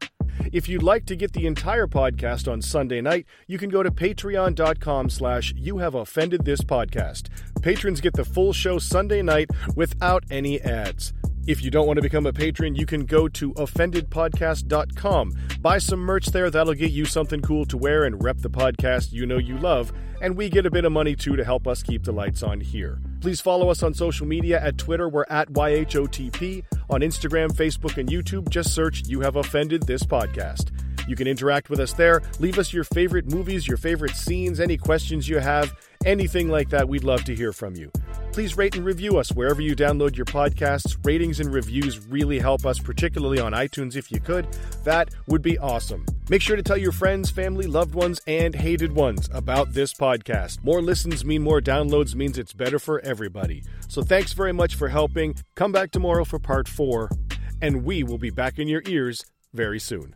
If 0.53 0.69
you'd 0.69 0.83
like 0.83 1.05
to 1.07 1.17
get 1.17 1.33
the 1.33 1.47
entire 1.47 1.87
podcast 1.87 2.51
on 2.51 2.63
Sunday 2.63 3.01
night, 3.01 3.27
you 3.47 3.59
can 3.59 3.71
go 3.71 3.83
to 3.83 3.91
patreon.com 3.91 5.11
slash 5.11 5.53
you 5.57 5.79
have 5.79 5.95
offended 5.95 6.45
this 6.45 6.61
podcast. 6.61 7.29
Patrons 7.63 8.01
get 8.01 8.15
the 8.15 8.25
full 8.25 8.53
show 8.53 8.79
Sunday 8.79 9.23
night 9.23 9.51
without 9.77 10.25
any 10.31 10.61
ads. 10.61 11.13
If 11.47 11.63
you 11.63 11.71
don't 11.71 11.87
want 11.87 11.97
to 11.97 12.03
become 12.03 12.27
a 12.27 12.33
patron, 12.33 12.75
you 12.75 12.85
can 12.85 13.07
go 13.07 13.27
to 13.29 13.55
offendedpodcast.com. 13.55 15.33
Buy 15.61 15.79
some 15.79 16.01
merch 16.01 16.27
there, 16.27 16.51
that'll 16.51 16.75
get 16.75 16.91
you 16.91 17.05
something 17.07 17.41
cool 17.41 17.65
to 17.67 17.77
wear 17.79 18.05
and 18.05 18.23
rep 18.23 18.39
the 18.39 18.51
podcast 18.51 19.13
you 19.13 19.25
know 19.25 19.39
you 19.39 19.57
love, 19.57 19.93
and 20.21 20.37
we 20.37 20.51
get 20.51 20.67
a 20.67 20.71
bit 20.71 20.85
of 20.85 20.93
money 20.93 21.17
too 21.17 21.37
to 21.37 21.45
help 21.45 21.67
us 21.67 21.83
keep 21.83 22.05
the 22.05 22.13
lights 22.13 22.43
on 22.43 22.61
here. 22.61 23.01
Please 23.21 23.41
follow 23.41 23.69
us 23.69 23.83
on 23.83 23.95
social 23.95 24.27
media 24.27 24.61
at 24.61 24.79
Twitter, 24.79 25.09
we're 25.09 25.25
at 25.29 25.49
YHOTP. 25.53 26.65
On 26.91 27.01
Instagram, 27.01 27.51
Facebook, 27.51 27.99
and 27.99 28.09
YouTube, 28.09 28.49
just 28.49 28.75
search 28.75 29.07
You 29.09 29.21
Have 29.21 29.37
Offended 29.37 29.83
This 29.83 30.03
Podcast. 30.03 30.71
You 31.09 31.17
can 31.17 31.27
interact 31.27 31.71
with 31.71 31.81
us 31.81 31.95
there. 31.95 32.23
Leave 32.39 32.59
us 32.59 32.73
your 32.73 32.85
favorite 32.85 33.33
movies, 33.33 33.67
your 33.67 33.79
favorite 33.79 34.15
scenes, 34.15 34.61
any 34.61 34.77
questions 34.77 35.29
you 35.29 35.39
have, 35.39 35.75
anything 36.05 36.49
like 36.49 36.69
that. 36.69 36.89
We'd 36.89 37.03
love 37.03 37.25
to 37.25 37.35
hear 37.35 37.53
from 37.53 37.75
you. 37.75 37.91
Please 38.33 38.57
rate 38.57 38.77
and 38.77 38.85
review 38.85 39.19
us 39.19 39.33
wherever 39.33 39.61
you 39.61 39.75
download 39.75 40.17
your 40.17 40.27
podcasts. 40.27 40.97
Ratings 41.05 41.41
and 41.41 41.53
reviews 41.53 42.07
really 42.07 42.39
help 42.39 42.67
us, 42.67 42.79
particularly 42.79 43.41
on 43.41 43.53
iTunes 43.53 43.97
if 43.97 44.13
you 44.13 44.21
could. 44.21 44.47
That 44.85 45.09
would 45.27 45.43
be 45.43 45.59
awesome. 45.59 46.05
Make 46.29 46.43
sure 46.43 46.57
to 46.57 46.63
tell 46.63 46.77
your 46.77 46.93
friends, 46.93 47.31
family, 47.31 47.67
loved 47.67 47.95
ones, 47.95 48.21
and 48.27 48.55
hated 48.55 48.93
ones 48.93 49.31
about 49.33 49.73
this 49.73 49.95
podcast. 49.95 50.63
More 50.63 50.83
listens 50.83 51.25
mean 51.25 51.43
more 51.43 51.61
downloads 51.61 52.15
means 52.15 52.37
it's 52.37 52.53
better 52.53 52.79
for 52.79 53.01
everybody. 53.01 53.65
So 53.89 54.03
thanks 54.03 54.35
very 54.35 54.53
much 54.53 54.75
for 54.75 54.89
helping. 54.89 55.37
Come 55.55 55.73
back 55.73 55.91
tomorrow 55.91 56.25
for 56.25 56.39
part 56.39 56.69
four, 56.69 57.11
and 57.63 57.83
we 57.83 58.03
will 58.03 58.19
be 58.19 58.31
back 58.31 58.59
in 58.59 58.69
your 58.69 58.83
ears 58.87 59.25
very 59.55 59.81
soon. 59.81 60.15